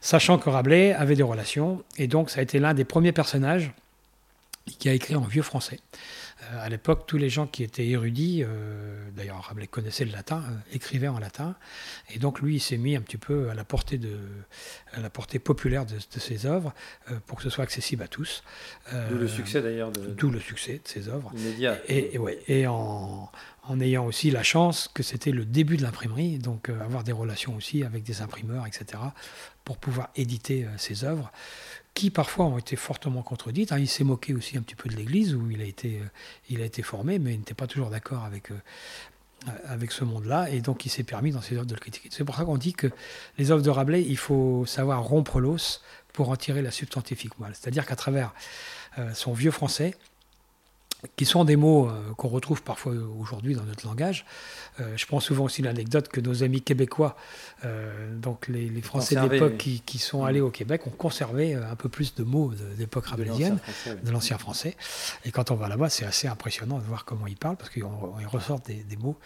Sachant 0.02 0.38
que 0.38 0.50
Rabelais 0.50 0.94
avait 0.94 1.16
des 1.16 1.24
relations, 1.24 1.84
et 1.98 2.08
donc 2.08 2.30
ça 2.30 2.42
a 2.42 2.44
été 2.44 2.60
l'un 2.60 2.74
des 2.74 2.86
premiers 2.86 3.14
personnages 3.14 3.72
qui 4.66 4.90
a 4.90 4.94
écrit 4.94 5.16
en 5.16 5.22
vieux 5.22 5.44
français. 5.44 5.80
Euh, 6.44 6.66
à 6.66 6.70
l'époque, 6.70 7.06
tous 7.08 7.18
les 7.18 7.30
gens 7.30 7.48
qui 7.48 7.64
étaient 7.64 7.88
érudits, 7.88 8.44
euh, 8.44 9.10
d'ailleurs 9.16 9.42
Rabelais 9.44 9.68
connaissait 9.68 10.06
le 10.06 10.12
latin, 10.12 10.44
euh, 10.50 10.76
écrivaient 10.76 11.08
en 11.08 11.20
latin, 11.20 11.56
et 12.14 12.20
donc 12.20 12.42
lui, 12.42 12.56
il 12.56 12.60
s'est 12.60 12.78
mis 12.78 12.96
un 12.96 13.02
petit 13.02 13.18
peu 13.18 13.50
à 13.50 13.54
la 13.54 13.64
portée, 13.64 13.98
de, 13.98 14.18
la 14.98 15.10
portée 15.10 15.40
populaire 15.40 15.86
de, 15.86 15.96
ses 16.20 16.46
œuvres 16.46 16.74
pour 17.26 17.38
que 17.38 17.44
ce 17.44 17.50
soit 17.50 17.64
accessible 17.64 18.04
à 18.04 18.08
tous. 18.08 18.44
D'où 19.10 19.18
le 19.18 19.28
succès 19.28 19.62
d'ailleurs. 19.62 19.92
De... 19.92 20.08
D'où 20.08 20.30
le 20.30 20.40
succès 20.40 20.82
de 20.84 20.88
ses 20.88 21.10
œuvres. 21.10 21.32
Et, 21.88 22.16
et, 22.16 22.18
ouais, 22.18 22.40
et 22.48 22.68
en, 22.68 23.30
en 23.64 23.80
ayant 23.80 24.06
aussi 24.06 24.32
la 24.32 24.44
chance 24.44 24.90
que 24.94 25.04
c'était 25.04 25.32
le 25.32 25.46
début 25.46 25.78
de 25.78 25.84
l'imprimerie, 25.84 26.40
donc 26.40 26.70
avoir 26.70 27.04
des 27.04 27.12
relations 27.12 27.56
aussi 27.56 27.84
avec 27.84 28.04
des 28.04 28.22
imprimeurs, 28.22 28.66
etc., 28.66 29.02
pour 29.64 29.78
pouvoir 29.78 30.10
éditer 30.16 30.68
ses 30.78 31.06
œuvres 31.06 31.32
qui 31.96 32.12
parfois 32.12 32.46
ont 32.46 32.60
été 32.60 32.76
fortement 32.76 33.24
contredites. 33.24 33.72
Hein, 33.72 33.80
il 33.80 33.88
s'est 33.88 34.04
moqué 34.04 34.36
aussi 34.36 34.58
un 34.58 34.62
petit 34.62 34.76
peu 34.76 34.90
de 34.90 34.96
l'Église, 34.96 35.34
où 35.34 35.50
il 35.50 35.62
a 35.62 35.66
été, 35.66 36.02
euh, 36.52 36.84
formé, 36.84 37.18
mais 37.18 37.34
il 37.34 37.40
n'était 37.40 37.56
pas 37.56 37.68
toujours 37.68 37.90
d'accord 37.90 38.26
avec, 38.26 38.52
euh, 38.52 38.60
avec 39.66 39.92
ce 39.92 40.04
monde-là, 40.04 40.50
et 40.50 40.60
donc 40.60 40.86
il 40.86 40.90
s'est 40.90 41.04
permis 41.04 41.32
dans 41.32 41.42
ses 41.42 41.56
œuvres 41.56 41.66
de 41.66 41.74
le 41.74 41.80
critiquer. 41.80 42.10
C'est 42.12 42.26
pour 42.26 42.36
ça 42.36 42.44
qu'on 42.44 42.58
dit 42.58 42.74
que 42.74 42.92
les 43.38 43.50
œuvres 43.50 43.64
de 43.64 43.70
Rabelais, 43.70 44.04
il 44.04 44.18
faut 44.18 44.66
savoir 44.66 45.04
rompre 45.04 45.40
l'os 45.40 45.82
pour 46.14 46.30
en 46.30 46.36
tirer 46.36 46.62
la 46.62 46.72
substantifique 46.72 47.40
moelle. 47.40 47.54
C'est-à-dire 47.56 47.86
qu'à 47.86 47.96
travers 47.96 48.34
euh, 49.00 49.14
son 49.14 49.34
vieux 49.34 49.52
français, 49.52 49.96
qui 51.16 51.26
sont 51.26 51.46
des 51.46 51.56
mots 51.56 51.88
euh, 51.88 52.14
qu'on 52.18 52.28
retrouve 52.28 52.62
parfois 52.62 52.94
aujourd'hui 53.20 53.56
dans 53.56 53.64
notre 53.64 53.86
langage. 53.86 54.26
Euh, 54.80 54.96
je 54.98 55.06
prends 55.06 55.20
souvent 55.20 55.46
aussi 55.46 55.62
l'anecdote 55.62 56.10
que 56.10 56.20
nos 56.20 56.44
amis 56.44 56.62
québécois, 56.62 57.16
euh, 57.64 58.16
donc 58.18 58.48
les, 58.48 58.70
Français 58.82 59.16
d'époque 59.16 59.58
qui, 59.58 59.98
sont 59.98 60.26
allés 60.26 60.42
au 60.42 60.52
Québec, 60.52 60.86
ont 60.86 60.92
conservé 60.92 61.56
un 61.56 61.76
peu 61.76 61.90
plus 61.90 62.14
de 62.16 62.24
mots 62.24 62.54
d'époque 62.78 63.08
rabelaisienne, 63.08 63.58
de 64.04 64.12
l'ancien 64.12 64.38
français. 64.38 64.76
Et 65.24 65.32
quand 65.32 65.50
on 65.52 65.56
va 65.56 65.68
là-bas, 65.68 65.90
c'est 65.90 66.06
assez 66.06 66.28
impressionnant 66.28 66.78
de 66.78 66.84
voir 66.84 67.06
comment 67.06 67.26
ils 67.26 67.38
parlent, 67.38 67.56
parce 67.56 67.70
qu'ils 67.70 67.86
ressortent 68.28 68.68
des, 68.68 68.84
des, 68.84 68.98
mots 68.98 69.18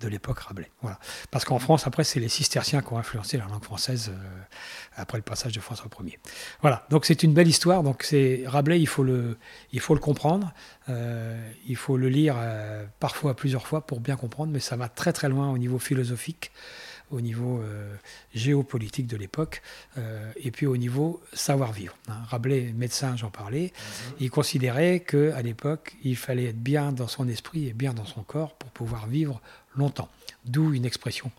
de 0.00 0.08
l'époque 0.08 0.38
Rabelais. 0.40 0.70
Voilà. 0.82 0.98
Parce 1.30 1.44
qu'en 1.44 1.58
France, 1.58 1.86
après, 1.86 2.04
c'est 2.04 2.20
les 2.20 2.28
cisterciens 2.28 2.82
qui 2.82 2.92
ont 2.92 2.98
influencé 2.98 3.38
la 3.38 3.46
langue 3.46 3.64
française 3.64 4.12
après 4.96 5.18
le 5.18 5.22
passage 5.22 5.52
de 5.52 5.60
François 5.60 5.88
Ier. 6.04 6.18
Voilà, 6.60 6.86
donc 6.90 7.06
c'est 7.06 7.22
une 7.22 7.32
belle 7.32 7.48
histoire. 7.48 7.82
Donc 7.82 8.02
c'est 8.02 8.44
Rabelais, 8.46 8.80
il 8.80 8.86
faut 8.86 9.02
le, 9.02 9.38
il 9.72 9.80
faut 9.80 9.94
le 9.94 10.00
comprendre. 10.00 10.52
Il 10.88 11.76
faut 11.76 11.96
le 11.96 12.08
lire 12.08 12.36
parfois 13.00 13.34
plusieurs 13.34 13.66
fois 13.66 13.86
pour 13.86 14.00
bien 14.00 14.16
comprendre, 14.16 14.52
mais 14.52 14.60
ça 14.60 14.76
va 14.76 14.88
très 14.88 15.12
très 15.12 15.28
loin 15.28 15.50
au 15.50 15.58
niveau 15.58 15.78
philosophique 15.78 16.50
au 17.10 17.20
niveau 17.20 17.60
euh, 17.60 17.94
géopolitique 18.34 19.06
de 19.06 19.16
l'époque, 19.16 19.62
euh, 19.96 20.30
et 20.36 20.50
puis 20.50 20.66
au 20.66 20.76
niveau 20.76 21.22
savoir-vivre. 21.32 21.96
Hein. 22.08 22.18
Rabelais, 22.28 22.72
médecin, 22.76 23.16
j'en 23.16 23.30
parlais, 23.30 23.72
mhm. 23.72 24.14
il 24.20 24.30
considérait 24.30 25.00
qu'à 25.00 25.40
l'époque, 25.42 25.96
il 26.02 26.16
fallait 26.16 26.46
être 26.46 26.62
bien 26.62 26.92
dans 26.92 27.08
son 27.08 27.28
esprit 27.28 27.68
et 27.68 27.72
bien 27.72 27.94
dans 27.94 28.06
son 28.06 28.22
corps 28.22 28.54
pour 28.54 28.70
pouvoir 28.70 29.06
vivre 29.06 29.40
longtemps. 29.76 30.08
D'où 30.44 30.74
une 30.74 30.84
expression 30.84 31.30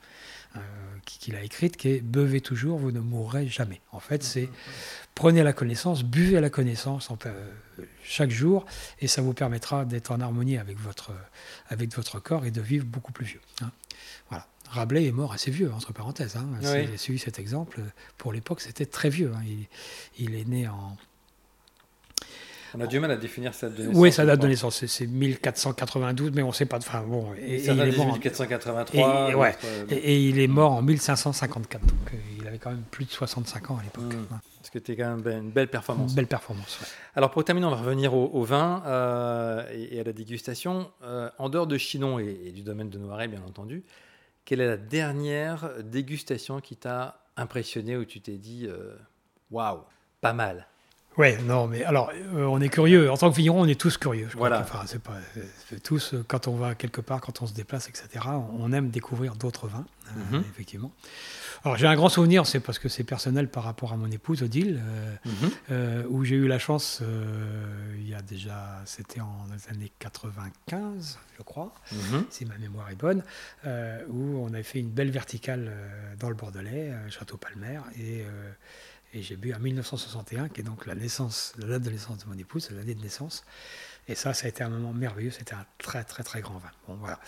euh, 0.55 0.59
qu'il 1.05 1.35
a 1.35 1.43
écrite 1.43 1.77
qui 1.77 1.89
est 1.89 2.01
Buvez 2.01 2.41
toujours, 2.41 2.79
vous 2.79 2.91
ne 2.91 2.99
mourrez 2.99 3.47
jamais. 3.47 3.81
En 3.91 3.99
fait, 3.99 4.23
c'est 4.23 4.49
prenez 5.13 5.43
la 5.43 5.53
connaissance, 5.53 6.03
buvez 6.03 6.39
la 6.39 6.49
connaissance 6.49 7.09
chaque 8.03 8.31
jour, 8.31 8.65
et 8.99 9.07
ça 9.07 9.21
vous 9.21 9.33
permettra 9.33 9.85
d'être 9.85 10.11
en 10.11 10.21
harmonie 10.21 10.57
avec 10.57 10.79
votre, 10.79 11.11
avec 11.67 11.93
votre 11.93 12.19
corps 12.19 12.45
et 12.45 12.51
de 12.51 12.61
vivre 12.61 12.85
beaucoup 12.85 13.11
plus 13.11 13.25
vieux. 13.25 13.41
Hein. 13.61 13.71
Voilà. 14.29 14.47
Rabelais 14.69 15.05
est 15.05 15.11
mort 15.11 15.33
assez 15.33 15.51
vieux, 15.51 15.71
entre 15.71 15.93
parenthèses. 15.93 16.35
Hein. 16.35 16.45
Oui. 16.61 16.97
suivi 16.97 17.19
cet 17.19 17.39
exemple. 17.39 17.81
Pour 18.17 18.33
l'époque, 18.33 18.61
c'était 18.61 18.85
très 18.85 19.09
vieux. 19.09 19.31
Hein. 19.35 19.43
Il, 20.17 20.35
est 20.35 20.47
né 20.47 20.67
en. 20.67 20.95
On 22.75 22.81
a 22.81 22.87
du 22.87 22.99
mal 22.99 23.09
à 23.09 23.17
définir 23.17 23.55
sa 23.55 23.67
date 23.67 23.77
de 23.77 23.83
naissance. 23.83 23.99
Oui, 23.99 24.11
sa 24.11 24.25
date 24.25 24.41
de 24.41 24.47
naissance, 24.47 24.85
c'est 24.85 25.07
1492, 25.07 26.31
mais 26.33 26.43
on 26.43 26.49
ne 26.49 26.53
sait 26.53 26.65
pas. 26.65 26.77
Enfin, 26.77 27.01
bon, 27.01 27.33
et, 27.35 27.63
il 27.63 27.79
est 27.79 27.97
mort 27.97 28.13
1483. 28.13 29.31
Et, 29.31 29.35
ouais, 29.35 29.55
et, 29.89 30.23
il 30.29 30.39
est 30.39 30.47
mort 30.47 30.73
en 30.73 30.81
1554, 30.83 31.81
donc 31.83 31.97
euh, 32.13 32.17
il 32.39 32.47
avait 32.47 32.59
quand 32.59 32.69
même 32.69 32.83
plus 32.91 33.05
de 33.05 33.11
65 33.11 33.71
ans 33.71 33.77
à 33.79 33.83
l'époque. 33.83 34.13
Mmh. 34.13 34.39
Ce 34.61 34.71
qui 34.71 34.77
était 34.77 34.95
quand 34.95 35.15
même 35.15 35.27
une 35.27 35.49
belle 35.51 35.69
performance. 35.69 36.11
Une 36.11 36.15
belle 36.15 36.27
performance, 36.27 36.79
Alors 37.15 37.31
pour 37.31 37.43
terminer, 37.43 37.65
on 37.65 37.71
va 37.71 37.77
revenir 37.77 38.13
au, 38.13 38.43
vin 38.43 38.83
euh, 38.85 39.65
et, 39.73 39.99
à 39.99 40.03
la 40.03 40.13
dégustation. 40.13 40.91
Euh, 41.03 41.29
en 41.39 41.49
dehors 41.49 41.65
de 41.65 41.77
Chinon 41.77 42.19
et, 42.19 42.51
du 42.53 42.61
domaine 42.61 42.89
de 42.89 42.99
Noiret, 42.99 43.27
bien 43.27 43.41
entendu, 43.47 43.83
quelle 44.49 44.61
est 44.61 44.67
la 44.67 44.77
dernière 44.77 45.69
dégustation 45.83 46.59
qui 46.59 46.75
t'a 46.75 47.21
impressionné 47.37 47.95
où 47.97 48.03
tu 48.03 48.19
t'es 48.19 48.37
dit 48.37 48.65
euh, 48.67 48.95
waouh, 49.51 49.81
pas 50.21 50.33
mal? 50.33 50.65
Ouais, 51.17 51.37
non, 51.43 51.67
mais 51.67 51.83
alors, 51.83 52.09
euh, 52.33 52.45
on 52.45 52.59
est 52.59 52.69
curieux. 52.69 53.11
En 53.11 53.17
tant 53.17 53.29
que 53.29 53.35
vigneron, 53.35 53.61
on 53.61 53.67
est 53.67 53.79
tous 53.79 53.99
curieux. 53.99 54.27
voilà. 54.35 54.61
Enfin, 54.61 54.81
c'est 54.87 55.03
pas 55.03 55.17
tous 55.83 56.15
quand 56.27 56.47
on 56.47 56.55
va 56.55 56.73
quelque 56.73 56.99
part, 56.99 57.21
quand 57.21 57.43
on 57.43 57.45
se 57.45 57.53
déplace, 57.53 57.89
etc. 57.89 58.25
On, 58.57 58.73
aime 58.73 58.89
découvrir 58.89 59.35
d'autres 59.35 59.67
vins, 59.67 59.85
euh, 60.07 60.37
mhm. 60.37 60.43
effectivement. 60.49 60.91
Alors 61.63 61.77
j'ai 61.77 61.87
un 61.87 61.95
grand 61.95 62.09
souvenir, 62.09 62.45
c'est 62.45 62.59
parce 62.59 62.79
que 62.79 62.87
c'est 62.87 63.03
personnel 63.03 63.49
par 63.49 63.63
rapport 63.63 63.91
à 63.91 63.97
mon 63.97 64.09
épouse 64.09 64.43
Odile, 64.43 64.81
mhm. 65.25 66.05
où 66.09 66.23
j'ai 66.23 66.35
eu 66.35 66.47
la 66.47 66.59
chance, 66.59 67.01
il 67.97 68.07
y 68.07 68.13
a 68.13 68.21
déjà, 68.21 68.81
c'était 68.85 69.21
en 69.21 69.45
années 69.69 69.91
95, 69.99 71.19
je 71.37 71.43
crois, 71.43 71.73
mhm. 71.91 72.25
si 72.29 72.45
ma 72.45 72.57
mémoire 72.57 72.89
est 72.89 72.95
bonne, 72.95 73.23
où 73.65 74.39
on 74.41 74.53
avait 74.53 74.63
fait 74.63 74.79
une 74.79 74.89
belle 74.89 75.11
verticale 75.11 75.71
dans 76.19 76.29
le 76.29 76.35
Bordelais, 76.35 76.93
Château 77.09 77.37
Palmer, 77.37 77.79
et 77.99 78.23
et 79.13 79.23
j'ai 79.23 79.35
bu 79.35 79.53
en 79.53 79.59
1961, 79.59 80.49
qui 80.49 80.61
est 80.61 80.63
donc 80.63 80.85
la 80.85 80.93
naissance, 80.93 81.53
la 81.57 81.67
date 81.67 81.83
de 81.83 81.89
naissance 81.89 82.19
de 82.19 82.29
mon 82.29 82.37
épouse, 82.37 82.69
l'année 82.71 82.93
de 82.93 83.01
naissance. 83.01 83.43
Et 84.07 84.15
ça, 84.15 84.33
ça 84.33 84.45
a 84.45 84.49
été 84.49 84.63
un 84.63 84.69
moment 84.69 84.93
merveilleux. 84.93 85.31
C'était 85.31 85.53
un 85.53 85.65
très, 85.77 86.03
très, 86.03 86.23
très 86.23 86.41
grand 86.41 86.57
vin. 86.57 86.71
Bon, 86.87 86.95
voilà. 86.95 87.19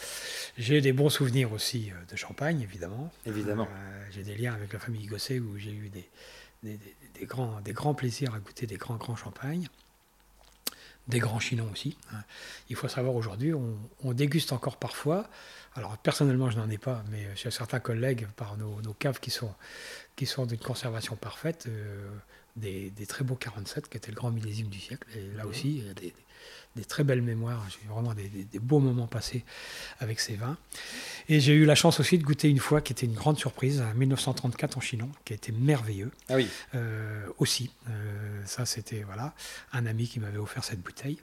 J'ai 0.57 0.81
des 0.81 0.93
bons 0.93 1.09
souvenirs 1.09 1.51
aussi 1.51 1.91
euh, 1.91 2.11
de 2.11 2.15
Champagne, 2.15 2.61
évidemment. 2.61 3.11
Évidemment. 3.25 3.67
Euh, 3.71 4.05
j'ai 4.11 4.23
des 4.23 4.35
liens 4.35 4.53
avec 4.53 4.73
la 4.73 4.79
famille 4.79 5.05
Gosset 5.05 5.39
où 5.39 5.57
j'ai 5.57 5.73
eu 5.73 5.89
des, 5.89 6.09
des, 6.63 6.79
des, 7.13 7.25
grands, 7.25 7.61
des 7.61 7.73
grands 7.73 7.93
plaisirs 7.93 8.33
à 8.33 8.39
goûter 8.39 8.65
des 8.65 8.77
grands, 8.77 8.95
grands 8.95 9.15
champagnes. 9.15 9.67
Des 11.07 11.19
grands 11.19 11.39
chinons 11.39 11.69
aussi. 11.71 11.97
Hein. 12.13 12.21
Il 12.69 12.75
faut 12.75 12.87
savoir 12.87 13.15
aujourd'hui, 13.15 13.53
on, 13.53 13.77
on, 14.03 14.13
déguste 14.13 14.53
encore 14.53 14.77
parfois. 14.77 15.29
Alors 15.75 15.97
personnellement, 15.97 16.49
je 16.51 16.57
n'en 16.57 16.69
ai 16.69 16.77
pas, 16.77 17.03
mais 17.09 17.27
j'ai 17.35 17.49
certains 17.49 17.79
collègues 17.79 18.27
par 18.35 18.55
nos, 18.55 18.81
nos 18.81 18.93
caves 18.93 19.19
qui 19.19 19.31
sont 19.31 19.53
qui 20.15 20.25
sont 20.25 20.45
d'une 20.45 20.59
conservation 20.59 21.15
parfaite, 21.15 21.65
euh, 21.67 22.07
des, 22.55 22.91
très 23.07 23.23
beaux 23.23 23.35
47 23.35 23.89
qui 23.89 23.97
étaient 23.97 24.11
le 24.11 24.15
grand 24.15 24.31
millésime 24.31 24.67
du 24.67 24.79
siècle. 24.79 25.07
Et 25.15 25.35
là 25.35 25.47
aussi, 25.47 25.77
il 25.77 25.87
y 25.87 25.89
a 25.89 25.93
des, 25.93 26.13
des 26.75 26.85
très 26.85 27.03
belles 27.03 27.21
mémoires. 27.21 27.65
J'ai 27.69 27.87
vraiment 27.89 28.13
des, 28.13 28.59
beaux 28.59 28.79
moments 28.79 29.07
passés 29.07 29.43
avec 29.99 30.19
ces 30.19 30.35
vins. 30.35 30.57
Et 31.27 31.39
j'ai 31.39 31.53
eu 31.53 31.65
la 31.65 31.75
chance 31.75 31.99
aussi 31.99 32.17
de 32.17 32.23
goûter 32.23 32.49
une 32.49 32.59
fois, 32.59 32.81
qui 32.81 32.93
était 32.93 33.05
une 33.05 33.13
grande 33.13 33.37
surprise, 33.37 33.81
en 33.81 33.93
1934 33.93 34.77
en 34.77 34.81
Chinon, 34.81 35.09
qui 35.25 35.33
a 35.33 35.35
été 35.35 35.51
merveilleux. 35.51 36.11
Ah 36.29 36.35
oui. 36.35 36.47
Euh, 36.75 37.25
aussi. 37.37 37.71
Euh, 37.89 38.41
ça, 38.45 38.65
c'était 38.65 39.03
voilà, 39.03 39.33
un 39.73 39.85
ami 39.85 40.07
qui 40.07 40.19
m'avait 40.19 40.37
offert 40.37 40.63
cette 40.63 40.81
bouteille. 40.81 41.19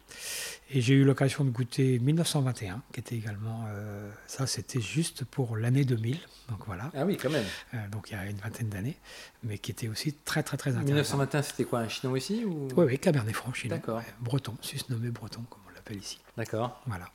Et 0.70 0.80
j'ai 0.80 0.94
eu 0.94 1.04
l'occasion 1.04 1.44
de 1.44 1.50
goûter 1.50 1.98
1921, 1.98 2.82
qui 2.92 3.00
était 3.00 3.16
également. 3.16 3.64
Euh, 3.68 4.10
ça, 4.26 4.46
c'était 4.46 4.80
juste 4.80 5.24
pour 5.24 5.56
l'année 5.56 5.84
2000. 5.84 6.18
Donc 6.48 6.60
voilà. 6.66 6.90
Ah 6.94 7.04
oui, 7.04 7.16
quand 7.16 7.30
même. 7.30 7.44
donc 7.90 8.10
il 8.10 8.14
y 8.14 8.16
a 8.16 8.26
une 8.26 8.36
vingtaine 8.36 8.68
d'années, 8.68 8.96
mais 9.42 9.58
qui 9.58 9.70
était 9.70 9.88
aussi 9.88 10.12
très, 10.12 10.42
très, 10.42 10.56
très 10.56 10.70
intéressant. 10.70 11.16
1921, 11.18 11.42
c'était 11.42 11.64
quoi, 11.64 11.80
un 11.80 11.88
Chinon 11.88 12.12
aussi 12.12 12.44
ou... 12.44 12.68
Oui, 12.76 12.86
oui, 12.86 12.98
Cabernet 12.98 13.34
Franc, 13.34 13.52
Chinon. 13.52 13.76
D'accord. 13.76 14.02
breton, 14.20 14.54
nommé 14.88 15.10
breton 15.10 15.42
comme 15.48 15.60
on 15.68 15.74
l'appelle 15.74 15.98
ici. 15.98 16.18
D'accord. 16.36 16.80
Voilà. 16.86 17.06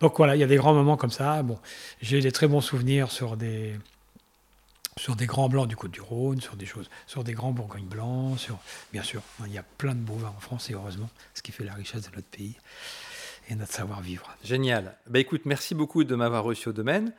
Donc 0.00 0.16
voilà, 0.16 0.36
il 0.36 0.40
y 0.40 0.44
a 0.44 0.46
des 0.46 0.56
grands 0.56 0.74
moments 0.74 0.96
comme 0.96 1.10
ça. 1.10 1.42
Bon, 1.42 1.58
j'ai 2.00 2.20
des 2.20 2.32
très 2.32 2.48
bons 2.48 2.60
souvenirs 2.60 3.10
sur 3.10 3.36
des 3.36 3.78
sur 4.98 5.16
des 5.16 5.24
grands 5.24 5.48
blancs 5.48 5.68
du 5.68 5.74
Côte-du-Rhône, 5.74 6.42
sur 6.42 6.54
des 6.54 6.66
choses, 6.66 6.90
sur 7.06 7.24
des 7.24 7.32
grands 7.32 7.52
Bourgognes 7.52 7.86
blancs, 7.86 8.38
sur 8.38 8.58
bien 8.92 9.02
sûr, 9.02 9.22
il 9.46 9.52
y 9.52 9.58
a 9.58 9.62
plein 9.62 9.94
de 9.94 10.00
beaux 10.00 10.16
vins 10.16 10.34
en 10.36 10.40
France 10.40 10.68
et 10.68 10.74
heureusement, 10.74 11.08
ce 11.32 11.40
qui 11.40 11.50
fait 11.50 11.64
la 11.64 11.72
richesse 11.72 12.02
de 12.02 12.14
notre 12.14 12.28
pays 12.28 12.56
et 13.48 13.54
notre 13.54 13.72
savoir-vivre. 13.72 14.30
Génial. 14.44 14.96
Bah 15.08 15.18
écoute, 15.18 15.42
merci 15.46 15.74
beaucoup 15.74 16.04
de 16.04 16.14
m'avoir 16.14 16.44
reçu 16.44 16.68
au 16.68 16.72
domaine. 16.72 17.12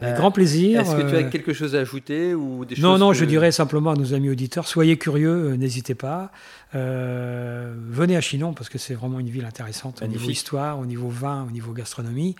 Avec 0.00 0.16
grand 0.16 0.30
plaisir. 0.30 0.80
Est-ce 0.80 0.96
que 0.96 1.02
tu 1.02 1.16
as 1.16 1.26
euh, 1.26 1.30
quelque 1.30 1.52
chose 1.52 1.74
à 1.76 1.80
ajouter 1.80 2.34
ou 2.34 2.64
des 2.64 2.80
Non, 2.80 2.98
non, 2.98 3.12
je 3.12 3.24
dirais 3.24 3.52
simplement 3.52 3.90
à 3.90 3.94
nos 3.94 4.14
amis 4.14 4.30
auditeurs, 4.30 4.66
soyez 4.66 4.96
curieux, 4.96 5.50
euh, 5.50 5.56
n'hésitez 5.56 5.94
pas. 5.94 6.32
Euh, 6.74 7.74
venez 7.90 8.16
à 8.16 8.20
Chinon 8.20 8.54
parce 8.54 8.68
que 8.68 8.78
c'est 8.78 8.94
vraiment 8.94 9.20
une 9.20 9.28
ville 9.28 9.44
intéressante 9.44 10.02
au 10.02 10.06
niveau 10.06 10.30
histoire, 10.30 10.78
au 10.78 10.86
niveau 10.86 11.08
vin, 11.08 11.44
au 11.48 11.50
niveau 11.50 11.72
gastronomie. 11.72 12.36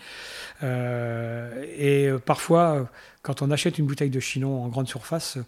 et 0.62 2.08
parfois, 2.24 2.88
quand 3.22 3.42
on 3.42 3.50
achète 3.50 3.78
une 3.78 3.86
bouteille 3.86 4.10
de 4.10 4.20
Chinon 4.20 4.64
en 4.64 4.68
grande 4.68 4.88
surface, 4.88 5.38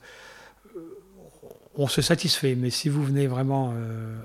on 1.77 1.89
se 1.89 2.03
satisfait. 2.03 2.55
Mais 2.55 2.71
si 2.71 2.89
vous 2.89 3.05
venez 3.05 3.27
vraiment 3.27 3.75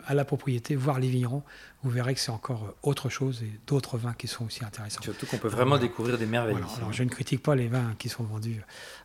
à 0.06 0.14
la 0.14 0.26
propriété, 0.26 0.76
voir 0.76 1.00
les 1.00 1.10
vignerons, 1.10 1.44
vous 1.84 1.92
verrez 1.92 2.16
que 2.16 2.20
c'est 2.20 2.32
encore 2.32 2.64
euh, 2.66 2.90
autre 2.90 3.10
chose 3.10 3.44
et 3.44 3.52
d'autres 3.68 3.98
vins 3.98 4.14
qui 4.14 4.28
sont 4.28 4.46
aussi 4.46 4.64
intéressants. 4.66 5.02
Surtout 5.02 5.26
qu'on 5.26 5.38
peut 5.38 5.48
vraiment 5.48 5.78
découvrir 5.78 6.18
des 6.18 6.26
merveilles. 6.26 6.58
Alors, 6.78 6.92
je 6.92 7.04
ne 7.04 7.10
critique 7.10 7.44
pas 7.44 7.56
les 7.56 7.68
vins 7.68 7.94
qui 8.00 8.10
sont 8.10 8.24
vendus 8.24 8.62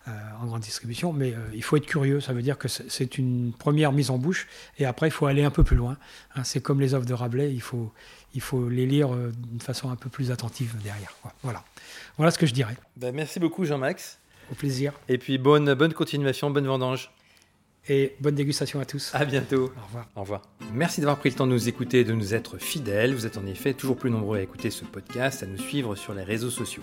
euh, 0.08 0.10
en 0.40 0.46
grande 0.46 0.62
distribution, 0.62 1.12
mais 1.12 1.32
euh, 1.32 1.38
il 1.54 1.62
faut 1.62 1.76
être 1.76 1.86
curieux. 1.86 2.20
Ça 2.20 2.32
veut 2.32 2.42
dire 2.42 2.56
que 2.56 2.68
c'est 2.68 3.18
une 3.18 3.52
première 3.52 3.92
mise 3.92 4.10
en 4.10 4.18
bouche 4.18 4.48
et 4.78 4.86
après, 4.86 5.08
il 5.08 5.10
faut 5.10 5.26
aller 5.26 5.44
un 5.44 5.50
peu 5.50 5.64
plus 5.64 5.76
loin. 5.76 5.96
Hein. 6.34 6.44
c'est 6.44 6.60
comme 6.60 6.80
les 6.80 6.94
offres 6.94 7.06
de 7.06 7.14
Rabelais, 7.14 7.52
il 7.52 7.60
faut, 7.60 7.92
il 8.34 8.40
faut 8.40 8.68
les 8.68 8.86
lire 8.86 9.10
d'une 9.10 9.60
façon 9.60 9.90
un 9.90 9.96
peu 9.96 10.08
plus 10.08 10.30
attentive 10.30 10.74
derrière. 10.82 11.14
Voilà, 11.42 11.62
voilà 12.16 12.30
ce 12.30 12.38
que 12.38 12.46
je 12.46 12.54
dirais. 12.54 12.76
Ben, 12.96 13.14
merci 13.14 13.38
beaucoup, 13.38 13.64
Jean-Max. 13.64 14.18
Au 14.50 14.54
plaisir. 14.54 14.92
Et 15.08 15.18
puis, 15.18 15.38
bonne, 15.38 15.74
bonne 15.74 15.92
continuation, 15.92 16.50
bonne 16.50 16.66
vendange 16.66 17.10
et 17.88 18.14
bonne 18.20 18.34
dégustation 18.34 18.80
à 18.80 18.84
tous. 18.84 19.10
À 19.14 19.24
bientôt. 19.24 19.72
Au 19.76 19.86
revoir. 19.86 20.08
Au 20.16 20.20
revoir. 20.20 20.42
Merci 20.72 21.00
d'avoir 21.00 21.18
pris 21.18 21.30
le 21.30 21.36
temps 21.36 21.46
de 21.46 21.52
nous 21.52 21.68
écouter 21.68 22.00
et 22.00 22.04
de 22.04 22.12
nous 22.12 22.34
être 22.34 22.58
fidèles. 22.58 23.14
Vous 23.14 23.26
êtes 23.26 23.38
en 23.38 23.46
effet 23.46 23.74
toujours 23.74 23.96
plus 23.96 24.10
nombreux 24.10 24.38
à 24.38 24.42
écouter 24.42 24.70
ce 24.70 24.84
podcast, 24.84 25.42
à 25.42 25.46
nous 25.46 25.58
suivre 25.58 25.94
sur 25.96 26.14
les 26.14 26.22
réseaux 26.22 26.50
sociaux. 26.50 26.82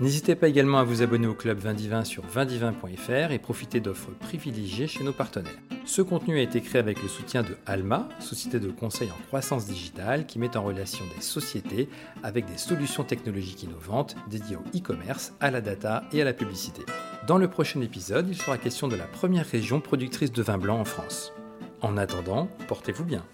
N'hésitez 0.00 0.34
pas 0.34 0.48
également 0.48 0.78
à 0.78 0.84
vous 0.84 1.02
abonner 1.02 1.28
au 1.28 1.34
club 1.34 1.58
Vindivin 1.58 2.04
sur 2.04 2.24
vindivin.fr 2.26 3.30
et 3.30 3.38
profiter 3.38 3.78
d'offres 3.78 4.10
privilégiées 4.10 4.88
chez 4.88 5.04
nos 5.04 5.12
partenaires. 5.12 5.52
Ce 5.84 6.02
contenu 6.02 6.38
a 6.38 6.42
été 6.42 6.60
créé 6.62 6.80
avec 6.80 7.00
le 7.00 7.08
soutien 7.08 7.42
de 7.42 7.56
Alma, 7.66 8.08
société 8.18 8.58
de 8.58 8.70
conseil 8.70 9.10
en 9.10 9.26
croissance 9.28 9.66
digitale 9.66 10.26
qui 10.26 10.40
met 10.40 10.56
en 10.56 10.64
relation 10.64 11.04
des 11.14 11.22
sociétés 11.22 11.88
avec 12.24 12.46
des 12.46 12.58
solutions 12.58 13.04
technologiques 13.04 13.62
innovantes 13.62 14.16
dédiées 14.28 14.56
au 14.56 14.76
e-commerce, 14.76 15.32
à 15.38 15.52
la 15.52 15.60
data 15.60 16.04
et 16.12 16.22
à 16.22 16.24
la 16.24 16.32
publicité. 16.32 16.82
Dans 17.26 17.38
le 17.38 17.48
prochain 17.48 17.80
épisode, 17.80 18.28
il 18.28 18.36
sera 18.36 18.58
question 18.58 18.86
de 18.86 18.96
la 18.96 19.06
première 19.06 19.46
région 19.46 19.80
productrice 19.80 20.30
de 20.30 20.42
vin 20.42 20.58
blanc 20.58 20.78
en 20.78 20.84
France. 20.84 21.32
En 21.80 21.96
attendant, 21.96 22.48
portez-vous 22.68 23.04
bien. 23.04 23.24